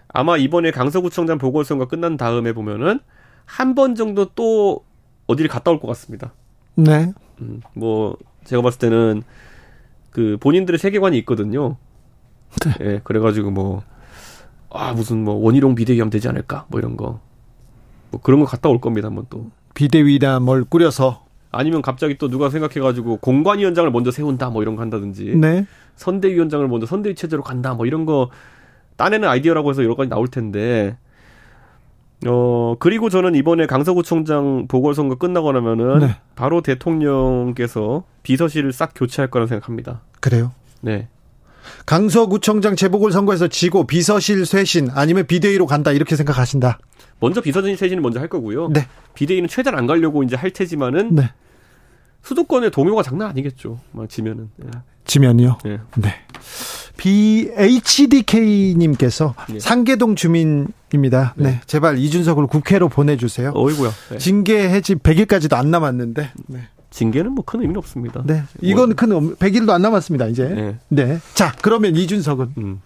아마 0.08 0.36
이번에 0.36 0.72
강서구청장 0.72 1.38
보궐선거 1.38 1.88
끝난 1.88 2.18
다음에 2.18 2.54
보면은 2.54 3.00
한 3.46 3.76
번 3.76 3.94
정도 3.94 4.26
또 4.34 4.84
어디를 5.28 5.50
갔다 5.50 5.70
올 5.70 5.80
것 5.80 5.86
같습니다. 5.90 6.34
네. 6.76 7.14
음, 7.42 7.62
뭐 7.76 8.18
제가 8.46 8.64
봤을 8.64 8.80
때는 8.80 9.22
그 10.10 10.38
본인들의 10.40 10.80
세계관이 10.80 11.20
있거든요. 11.20 11.78
네. 12.66 12.74
예, 12.82 13.02
그래가지고 13.04 13.52
뭐, 13.52 13.84
아, 14.72 14.94
무슨 14.94 15.24
뭐 15.24 15.36
원희룡 15.36 15.76
비대위하면 15.76 16.10
되지 16.10 16.28
않을까? 16.30 16.66
뭐 16.70 16.80
이런 16.80 16.98
거. 16.98 17.20
뭐 18.10 18.22
그런 18.22 18.40
거 18.40 18.46
갔다 18.48 18.70
올 18.70 18.82
겁니다, 18.82 19.08
한번 19.08 19.28
또. 19.30 19.52
비대위다 19.76 20.40
뭘 20.40 20.64
꾸려서. 20.64 21.23
아니면 21.54 21.82
갑자기 21.82 22.18
또 22.18 22.28
누가 22.28 22.50
생각해가지고 22.50 23.18
공관위원장을 23.18 23.90
먼저 23.92 24.12
세운다, 24.12 24.50
뭐 24.50 24.64
이런 24.64 24.76
거 24.76 24.82
한다든지. 24.82 25.36
네. 25.38 25.66
선대위원장을 25.96 26.68
먼저 26.68 26.88
선대위 26.88 27.16
체제로 27.16 27.44
간다, 27.44 27.76
뭐 27.76 27.86
이런 27.86 28.06
거 28.06 28.30
따내는 28.98 29.30
아이디어라고 29.30 29.70
해서 29.70 29.84
여러 29.84 29.96
가지 29.96 30.10
나올 30.10 30.28
텐데. 30.28 30.98
어, 32.26 32.76
그리고 32.80 33.10
저는 33.10 33.36
이번에 33.36 33.68
강서구청장 33.68 34.68
보궐선거 34.68 35.16
끝나고 35.16 35.52
나면은 35.52 36.00
네. 36.00 36.16
바로 36.36 36.62
대통령께서 36.62 38.04
비서실을 38.24 38.74
싹 38.74 38.94
교체할 38.96 39.30
거라고 39.30 39.48
생각합니다. 39.48 40.02
그래요? 40.22 40.54
네. 40.82 41.08
강서구청장 41.86 42.76
재보궐선거에서 42.76 43.48
지고 43.48 43.86
비서실 43.86 44.46
쇄신 44.46 44.90
아니면 44.94 45.28
비대위로 45.28 45.68
간다 45.68 45.92
이렇게 45.92 46.16
생각하신다. 46.16 46.80
먼저 47.20 47.42
비서실 47.42 47.78
쇄신을 47.78 48.02
먼저 48.02 48.20
할 48.20 48.28
거고요. 48.28 48.70
네. 48.70 48.88
비대위는 49.14 49.48
최대한 49.48 49.78
안 49.78 49.86
가려고 49.86 50.24
이제 50.24 50.36
할 50.36 50.52
테지만은 50.52 51.16
네. 51.16 51.32
수도권의 52.24 52.72
동요가 52.72 53.04
장난 53.04 53.30
아니겠죠. 53.30 53.80
막 53.92 54.10
지면은. 54.10 54.50
네. 54.58 54.70
지면이요? 55.06 55.58
네. 55.64 55.80
네. 55.98 56.16
BHDK님께서 58.04 59.36
네. 59.50 59.60
상계동 59.60 60.16
주민입니다. 60.16 61.34
네. 61.36 61.44
네. 61.52 61.62
제발 61.66 61.98
이준석을 61.98 62.48
국회로 62.48 62.90
보내주세요. 62.90 63.52
어이구야. 63.56 63.92
네. 64.12 64.18
징계 64.18 64.70
해지 64.70 64.96
100일까지도 64.96 65.54
안 65.56 65.70
남았는데. 65.72 66.32
네. 66.48 66.60
징계는 66.92 67.32
뭐 67.34 67.44
큰 67.46 67.62
의미는 67.62 67.78
없습니다. 67.80 68.22
네. 68.26 68.44
이건 68.62 68.90
뭐. 68.90 68.96
큰 68.96 69.10
100일도 69.36 69.72
안 69.72 69.82
남았습니다, 69.82 70.28
이제. 70.28 70.48
네. 70.48 70.78
네. 70.90 71.20
자, 71.34 71.54
그러면 71.62 71.96
이준석은. 71.96 72.54
음. 72.58 72.82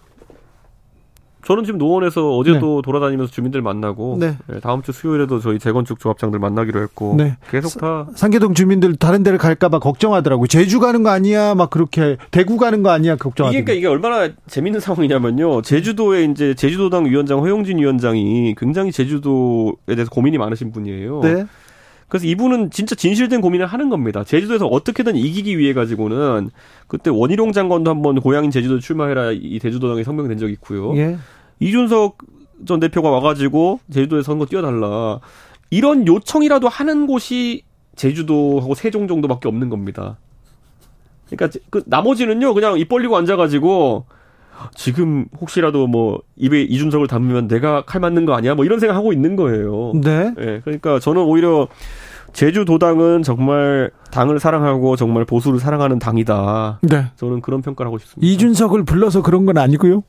저는 1.48 1.64
지금 1.64 1.78
노원에서 1.78 2.36
어제도 2.36 2.76
네. 2.76 2.82
돌아다니면서 2.84 3.32
주민들 3.32 3.62
만나고 3.62 4.18
네. 4.20 4.36
네, 4.48 4.60
다음 4.60 4.82
주 4.82 4.92
수요일에도 4.92 5.40
저희 5.40 5.60
재건축 5.60 5.98
조합장들 5.98 6.40
만나기로 6.40 6.82
했고 6.82 7.16
네. 7.18 7.38
계속 7.50 7.80
다 7.80 8.06
상계동 8.16 8.54
주민들 8.54 8.98
다른 8.98 9.24
데를 9.24 9.38
갈까봐 9.38 9.80
걱정하더라고요. 9.80 10.48
제주 10.48 10.82
가는 10.82 11.04
거 11.04 11.10
아니야? 11.10 11.56
막 11.56 11.70
그렇게 11.70 12.18
대구 12.32 12.58
가는 12.58 12.84
거 12.84 12.90
아니야? 12.90 13.16
걱정하더라고요. 13.16 13.58
이게 13.58 13.64
그러니까 13.64 13.80
이게 13.80 13.88
얼마나 13.88 14.34
재밌는 14.48 14.82
상황이냐면요. 14.82 15.62
제주도에 15.62 16.26
이제 16.26 16.54
제주도당 16.54 17.06
위원장 17.06 17.40
허용진 17.40 17.78
위원장이 17.78 18.56
굉장히 18.58 18.92
제주도에 18.92 19.96
대해서 19.96 20.10
고민이 20.10 20.38
많으신 20.38 20.74
분이에요. 20.74 21.22
네. 21.22 21.46
그래서 22.10 22.26
이분은 22.26 22.72
진짜 22.72 22.94
진실된 22.94 23.40
고민을 23.40 23.66
하는 23.68 23.88
겁니다. 23.88 24.26
제주도에서 24.26 24.66
어떻게든 24.66 25.16
이기기 25.16 25.58
위해 25.58 25.74
가지고는 25.74 26.50
그때 26.88 27.10
원희룡 27.10 27.54
장관도 27.54 27.90
한번 27.90 28.20
고향인 28.20 28.52
제주도 28.52 28.80
출마해라 28.80 29.32
이 29.32 29.60
제주도당에 29.60 30.04
성명된 30.04 30.38
적이 30.38 30.54
있고요. 30.54 30.96
예. 30.98 31.18
이준석 31.60 32.18
전 32.66 32.80
대표가 32.80 33.10
와가지고 33.10 33.80
제주도에 33.92 34.24
선거 34.24 34.46
뛰어달라 34.46 35.20
이런 35.70 36.08
요청이라도 36.08 36.68
하는 36.70 37.08
곳이 37.08 37.64
제주도하고 37.96 38.76
세종 38.76 39.08
정도밖에 39.08 39.48
없는 39.48 39.70
겁니다. 39.70 40.18
그러니까 41.30 41.60
그 41.70 41.84
나머지는요 41.86 42.54
그냥 42.54 42.80
입 42.80 42.90
벌리고 42.90 43.18
앉아가지고 43.18 44.06
지금 44.74 45.26
혹시라도 45.40 45.88
뭐 45.88 46.22
입에 46.36 46.64
이준석을 46.64 47.08
담으면 47.08 47.48
내가 47.48 47.84
칼 47.86 48.02
맞는 48.02 48.26
거 48.26 48.34
아니야? 48.34 48.56
뭐 48.56 48.66
이런 48.66 48.80
생각 48.80 48.96
하고 48.96 49.14
있는 49.14 49.36
거예요. 49.36 49.92
네. 50.04 50.34
네. 50.36 50.62
그러니까 50.64 51.00
저는 51.00 51.22
오히려 51.22 51.68
제주도당은 52.34 53.24
정말 53.24 53.92
당을 54.12 54.40
사랑하고 54.40 54.96
정말 54.96 55.26
보수를 55.26 55.60
사랑하는 55.60 56.00
당이다. 56.00 56.80
네. 56.84 57.06
저는 57.16 57.42
그런 57.42 57.62
평가를 57.62 57.88
하고 57.88 57.98
싶습니다. 57.98 58.28
이준석을 58.28 58.84
불러서 58.84 59.22
그런 59.22 59.46
건 59.46 59.58
아니고요. 59.58 60.04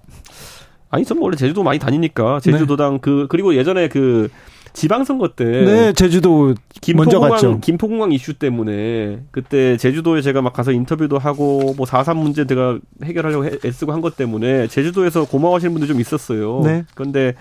아니 0.91 1.05
저는 1.05 1.23
원래 1.23 1.37
제주도 1.37 1.63
많이 1.63 1.79
다니니까 1.79 2.41
제주도당 2.41 2.95
네. 2.95 2.99
그 3.01 3.27
그리고 3.29 3.55
예전에 3.55 3.89
그 3.89 4.29
지방선거 4.73 5.29
때 5.29 5.45
네, 5.45 5.93
제주도 5.93 6.55
먼저 6.95 7.19
갔죠. 7.21 7.59
김포공항 7.61 8.13
이슈 8.13 8.35
때문에 8.35 9.23
그때 9.31 9.77
제주도에 9.77 10.23
제가 10.23 10.41
막 10.41 10.53
가서 10.53 10.73
인터뷰도 10.73 11.19
하고 11.19 11.75
뭐4.3 11.77 12.17
문제 12.17 12.47
제가 12.47 12.79
해결하려고 13.03 13.47
애쓰고 13.65 13.93
한 13.93 14.01
것 14.01 14.17
때문에 14.17 14.69
제주도에서 14.69 15.25
고마워하시는 15.25 15.73
분들 15.73 15.89
좀 15.89 16.01
있었어요. 16.01 16.61
네. 16.65 16.85
그런데 16.95 17.35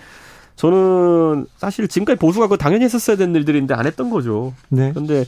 저는 0.56 1.46
사실 1.56 1.86
지금까지 1.86 2.18
보수가 2.18 2.48
그 2.48 2.56
당연히 2.56 2.84
했었어야 2.84 3.16
되는 3.16 3.34
일들인데 3.36 3.74
안 3.74 3.86
했던 3.86 4.10
거죠. 4.10 4.54
네. 4.68 4.90
그런데 4.92 5.24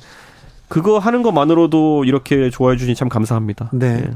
그거 0.68 0.98
하는 0.98 1.22
것만으로도 1.22 2.04
이렇게 2.04 2.50
좋아해 2.50 2.76
주시니 2.76 2.96
참 2.96 3.08
감사합니다. 3.08 3.70
네. 3.72 4.00
네. 4.00 4.10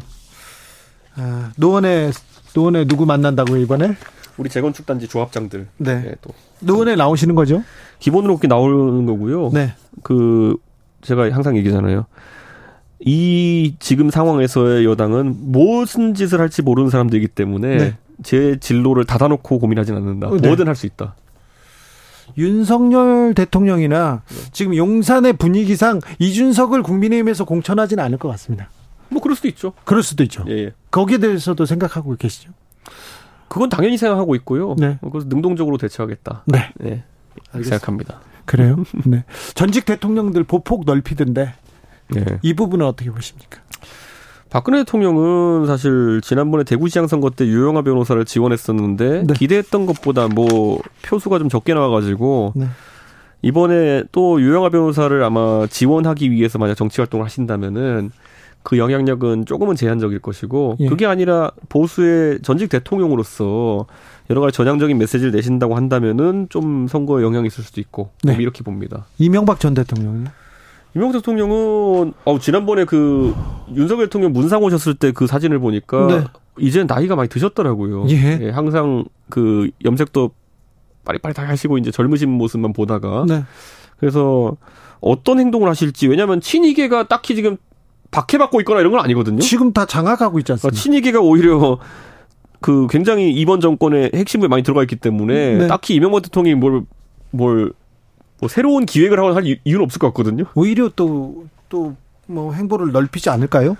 아, 1.16 1.52
노원에 1.56 2.10
노원에 2.54 2.84
누구 2.86 3.04
만난다고 3.06 3.56
이번에? 3.56 3.96
우리 4.36 4.48
재건축 4.48 4.86
단지 4.86 5.06
조합장들. 5.08 5.66
네. 5.78 5.94
네 6.02 6.14
또 6.20 6.30
노원에 6.60 6.96
나오시는 6.96 7.34
거죠? 7.34 7.62
기본으로 7.98 8.34
그렇게 8.36 8.48
나오는 8.48 9.04
거고요. 9.06 9.50
네. 9.52 9.74
그 10.02 10.56
제가 11.02 11.30
항상 11.32 11.56
얘기잖아요. 11.56 12.06
이 13.00 13.74
지금 13.80 14.10
상황에서의 14.10 14.84
여당은 14.86 15.36
무슨 15.52 16.14
짓을 16.14 16.40
할지 16.40 16.62
모르는 16.62 16.90
사람들이기 16.90 17.28
때문에 17.28 17.76
네. 17.76 17.96
제 18.22 18.56
진로를 18.60 19.04
닫아놓고 19.04 19.58
고민하진 19.58 19.94
않는다. 19.96 20.30
네. 20.30 20.46
뭐든 20.48 20.66
할 20.68 20.74
수 20.74 20.86
있다. 20.86 21.14
윤석열 22.38 23.34
대통령이나 23.34 24.22
네. 24.26 24.36
지금 24.52 24.74
용산의 24.74 25.34
분위기상 25.34 26.00
이준석을 26.18 26.82
국민의힘에서 26.82 27.44
공천하지는 27.44 28.02
않을 28.02 28.18
것 28.18 28.28
같습니다. 28.30 28.70
뭐 29.14 29.22
그럴 29.22 29.36
수도 29.36 29.48
있죠. 29.48 29.72
그럴 29.84 30.02
수도 30.02 30.22
있죠. 30.24 30.44
예, 30.48 30.52
예. 30.52 30.72
거기에 30.90 31.18
대해서도 31.18 31.64
생각하고 31.64 32.14
계시죠? 32.16 32.50
그건 33.48 33.68
당연히 33.68 33.96
생각하고 33.96 34.34
있고요. 34.36 34.74
네. 34.78 34.98
그래서 35.00 35.28
능동적으로 35.28 35.78
대처하겠다. 35.78 36.42
네. 36.46 36.70
네. 36.76 37.04
생각합니다. 37.52 38.20
그래요? 38.44 38.84
네. 39.06 39.24
전직 39.54 39.84
대통령들 39.84 40.44
보폭 40.44 40.84
넓히던데 40.84 41.54
네. 42.10 42.24
이 42.42 42.54
부분은 42.54 42.84
어떻게 42.84 43.10
보십니까? 43.10 43.60
박근혜 44.50 44.78
대통령은 44.78 45.66
사실 45.66 46.20
지난번에 46.22 46.64
대구시장 46.64 47.06
선거 47.06 47.30
때 47.30 47.46
유영아 47.46 47.82
변호사를 47.82 48.24
지원했었는데 48.24 49.24
네. 49.26 49.34
기대했던 49.34 49.86
것보다 49.86 50.28
뭐 50.28 50.80
표수가 51.02 51.38
좀 51.38 51.48
적게 51.48 51.74
나와가지고 51.74 52.52
네. 52.56 52.66
이번에 53.42 54.04
또 54.10 54.40
유영아 54.40 54.70
변호사를 54.70 55.22
아마 55.22 55.66
지원하기 55.68 56.30
위해서 56.30 56.58
만약 56.58 56.76
정치 56.76 57.00
활동을 57.00 57.24
하신다면은 57.26 58.10
그 58.64 58.78
영향력은 58.78 59.44
조금은 59.44 59.76
제한적일 59.76 60.20
것이고 60.20 60.78
예. 60.80 60.88
그게 60.88 61.04
아니라 61.04 61.52
보수의 61.68 62.40
전직 62.42 62.70
대통령으로서 62.70 63.86
여러 64.30 64.40
가지 64.40 64.56
전향적인 64.56 64.96
메시지를 64.96 65.32
내신다고 65.32 65.76
한다면은 65.76 66.46
좀 66.48 66.88
선거에 66.88 67.22
영향이 67.22 67.46
있을 67.46 67.62
수도 67.62 67.80
있고 67.82 68.10
네. 68.24 68.34
이렇게 68.40 68.64
봅니다. 68.64 69.04
이명박 69.18 69.60
전 69.60 69.74
대통령은 69.74 70.26
이명박 70.94 71.18
대통령은 71.18 72.14
어 72.24 72.38
지난번에 72.38 72.86
그 72.86 73.34
윤석열 73.74 74.06
대통령 74.06 74.32
문상 74.32 74.62
오셨을 74.62 74.94
때 74.94 75.12
그 75.12 75.26
사진을 75.26 75.58
보니까 75.58 76.06
네. 76.06 76.24
이제 76.58 76.84
나이가 76.84 77.16
많이 77.16 77.28
드셨더라고요. 77.28 78.06
예. 78.08 78.38
예. 78.40 78.50
항상 78.50 79.04
그 79.28 79.68
염색도 79.84 80.30
빠릿빠릿하게 81.04 81.48
하시고 81.48 81.76
이제 81.76 81.90
젊으신 81.90 82.30
모습만 82.30 82.72
보다가 82.72 83.26
네. 83.28 83.44
그래서 83.98 84.56
어떤 85.00 85.38
행동을 85.38 85.68
하실지 85.68 86.08
왜냐하면 86.08 86.40
친이계가 86.40 87.08
딱히 87.08 87.34
지금 87.34 87.58
박해받고 88.14 88.60
있거나 88.60 88.80
이런 88.80 88.92
건 88.92 89.00
아니거든요. 89.00 89.40
지금 89.40 89.72
다 89.72 89.86
장악하고 89.86 90.38
있지 90.38 90.52
않습니까? 90.52 90.70
그러니까 90.70 90.82
친이계가 90.82 91.20
오히려 91.20 91.78
그 92.60 92.86
굉장히 92.88 93.32
이번 93.32 93.60
정권의 93.60 94.12
핵심부에 94.14 94.48
많이 94.48 94.62
들어가 94.62 94.82
있기 94.82 94.96
때문에 94.96 95.58
네. 95.58 95.66
딱히 95.66 95.96
이명박 95.96 96.22
대통령이 96.22 96.54
뭘, 96.54 96.82
뭘, 97.32 97.72
뭐 98.38 98.48
새로운 98.48 98.86
기획을 98.86 99.18
하고 99.18 99.34
할 99.34 99.44
이유는 99.44 99.84
없을 99.84 99.98
것 99.98 100.06
같거든요. 100.08 100.44
오히려 100.54 100.88
또, 100.94 101.46
또, 101.68 101.96
뭐 102.26 102.54
행보를 102.54 102.92
넓히지 102.92 103.28
않을까요? 103.30 103.76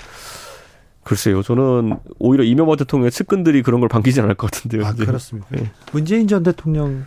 글쎄요, 1.05 1.43
저는 1.43 1.97
오히려 2.19 2.45
이명박 2.45 2.77
대통령의 2.77 3.11
측근들이 3.13 3.63
그런 3.63 3.81
걸 3.81 3.89
반기지 3.89 4.21
않을 4.21 4.35
것 4.35 4.51
같은데요. 4.51 4.85
아, 4.85 4.93
그렇습니까? 4.93 5.49
네. 5.51 5.71
문재인 5.93 6.27
전 6.27 6.43
대통령 6.43 7.07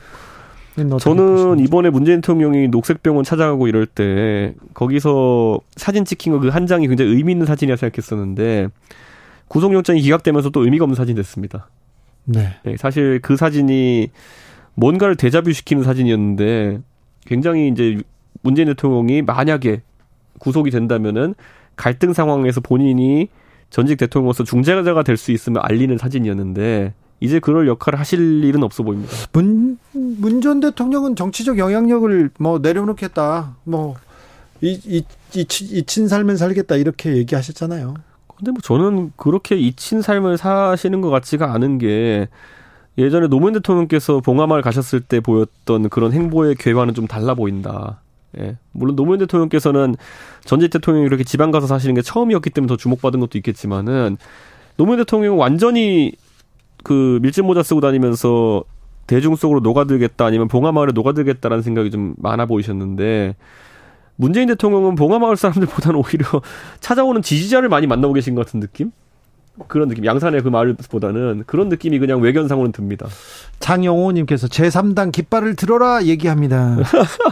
저는 1.00 1.60
이번에 1.60 1.90
문재인 1.90 2.22
대통령이 2.22 2.68
녹색병원 2.68 3.24
찾아가고 3.24 3.68
이럴 3.68 3.86
때 3.88 4.54
거기서 4.74 5.60
사진 5.76 6.06
찍힌 6.06 6.34
거 6.34 6.40
그 6.40 6.50
한 6.50 6.68
장이 6.68 6.88
굉장히 6.88 7.12
의미 7.12 7.32
있는 7.32 7.46
사진이라 7.48 7.78
생각했었는데 7.78 8.68
구속영장이 9.48 10.02
기각되면서 10.02 10.50
또 10.52 10.64
의미가 10.64 10.84
없는 10.86 10.96
사진이 10.96 11.16
됐습니다. 11.16 11.70
네. 12.26 12.56
네. 12.64 12.76
사실 12.78 13.20
그 13.22 13.38
사진이 13.38 14.10
뭔가를 14.76 15.16
대자뷰시키는 15.16 15.84
사진이었는데 15.84 16.80
굉장히 17.26 17.70
이제 17.70 17.98
문재인 18.44 18.68
대통령이 18.68 19.24
만약에 19.24 19.82
구속이 20.40 20.70
된다면은 20.70 21.34
갈등 21.76 22.14
상황에서 22.14 22.62
본인이 22.62 23.30
전직 23.70 23.98
대통령으로서 23.98 24.44
중재자가 24.44 25.04
될 25.04 25.18
수 25.18 25.32
있으면 25.32 25.62
알리는 25.66 25.98
사진이었는데 25.98 26.94
이제 27.20 27.40
그럴 27.40 27.68
역할을 27.68 28.00
하실 28.00 28.44
일은 28.44 28.64
없어 28.64 28.84
보입니다. 28.84 29.12
문, 29.34 29.78
문 29.92 30.42
전 30.42 30.60
대통령은 30.60 31.16
정치적 31.16 31.58
영향력을 31.58 32.30
뭐 32.40 32.60
내려놓겠다. 32.60 33.56
뭐, 33.64 33.96
이, 34.62 34.80
이, 34.86 35.04
이, 35.34 35.46
이 35.50 35.84
친 35.84 36.08
삶을 36.08 36.38
살겠다. 36.38 36.76
이렇게 36.76 37.16
얘기하셨잖아요. 37.18 37.96
근데 38.38 38.52
뭐 38.52 38.62
저는 38.62 39.14
그렇게 39.16 39.56
이친 39.56 40.02
삶을 40.04 40.38
사시는 40.38 41.02
것 41.02 41.10
같지가 41.10 41.54
않은 41.54 41.80
게 41.80 42.28
예전에 43.00 43.28
노무현 43.28 43.54
대통령께서 43.54 44.20
봉하마을 44.22 44.62
가셨을 44.62 45.02
때 45.02 45.20
보였던 45.20 45.90
그런 45.90 46.14
행보의 46.14 46.56
궤와는 46.56 46.94
좀 46.94 47.08
달라 47.08 47.34
보인다. 47.34 48.02
예. 48.40 48.58
물론 48.74 48.96
노무현 48.96 49.20
대통령께서는 49.20 49.96
전직 50.46 50.70
대통령이 50.70 51.08
그렇게 51.08 51.24
지방 51.24 51.50
가서 51.50 51.66
사시는 51.66 51.96
게 51.96 52.02
처음이었기 52.04 52.52
때문에 52.52 52.68
더 52.68 52.78
주목받은 52.78 53.20
것도 53.20 53.38
있겠지만은 53.40 54.18
노무현 54.78 55.00
대통령은 55.00 55.40
완전히 55.40 56.12
그 56.84 57.20
밀짚 57.22 57.46
모자 57.46 57.64
쓰고 57.64 57.82
다니면서 57.82 58.64
대중 59.08 59.36
속으로 59.36 59.62
녹아들겠다 59.62 60.26
아니면 60.26 60.48
봉하마을에 60.48 60.92
녹아들겠다라는 60.94 61.64
생각이 61.64 61.92
좀 61.92 62.14
많아 62.18 62.46
보이셨는데 62.46 63.36
문재인 64.18 64.48
대통령은 64.48 64.96
봉하마을 64.96 65.38
사람들보다는 65.38 66.00
오히려 66.00 66.26
찾아오는 66.82 67.22
지지자를 67.22 67.70
많이 67.70 67.88
만나고 67.88 68.14
계신 68.14 68.36
것 68.36 68.46
같은 68.46 68.60
느낌? 68.60 68.92
그런 69.68 69.88
느낌. 69.88 70.06
양산의 70.06 70.44
그 70.44 70.50
마을보다는 70.50 71.44
그런 71.48 71.70
느낌이 71.70 71.98
그냥 71.98 72.22
외견상으로는 72.22 72.72
듭니다. 72.72 73.08
장영호님께서 73.60 74.48
제3당 74.48 75.12
깃발을 75.12 75.56
들어라 75.56 76.04
얘기합니다. 76.04 76.78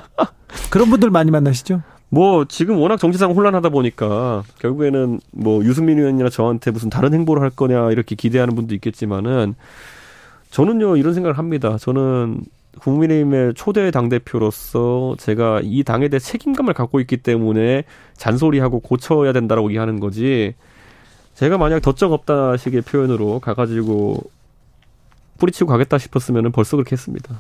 그런 0.72 0.89
분들 0.89 1.12
많이 1.12 1.30
만나시죠? 1.30 1.82
뭐 2.10 2.45
지금 2.45 2.78
워낙 2.78 2.97
정치상 2.97 3.32
혼란하다 3.32 3.70
보니까 3.70 4.43
결국에는 4.60 5.20
뭐 5.32 5.64
유승민 5.66 5.97
의원이나 5.99 6.30
저한테 6.30 6.72
무슨 6.72 6.89
다른 6.89 7.14
행보를 7.14 7.41
할 7.41 7.49
거냐 7.49 7.91
이렇게 7.91 8.16
기대하는 8.16 8.56
분도 8.56 8.74
있겠지만은 8.76 9.56
저는요 10.51 10.97
이런 10.97 11.14
생각을 11.14 11.38
합니다. 11.38 11.78
저는 11.78 12.41
국민의힘의 12.80 13.53
초대 13.56 13.89
당 13.91 14.10
대표로서 14.10 15.16
제가 15.18 15.62
이 15.64 15.84
당에 15.84 16.08
대해 16.10 16.20
책임감을 16.20 16.74
갖고 16.74 16.99
있기 16.99 17.18
때문에 17.18 17.84
잔소리하고 18.16 18.82
고쳐야 18.82 19.34
된다라고 19.34 19.70
얘기하는 19.70 19.99
거지 19.99 20.56
제가 21.36 21.58
만약 21.58 21.82
덧적 21.82 22.12
없다 22.12 22.58
식의 22.58 22.82
표현으로 22.82 23.39
가가지고 23.39 24.22
뿌리치고 25.38 25.70
가겠다 25.70 25.97
싶었으면 25.97 26.51
벌써 26.51 26.78
그렇게 26.78 26.93
했습니다. 26.93 27.39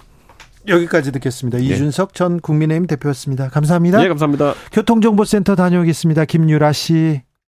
여기까지 0.67 1.11
듣겠습니다. 1.11 1.57
네. 1.57 1.65
이준석 1.65 2.13
전 2.13 2.39
국민의힘 2.39 2.87
대표였습니다. 2.87 3.49
감사합니다. 3.49 4.01
네, 4.01 4.07
감사합니다. 4.07 4.53
교통정보센터 4.71 5.55
다녀오겠습니다. 5.55 6.25
김유라 6.25 6.71
씨. 6.73 7.21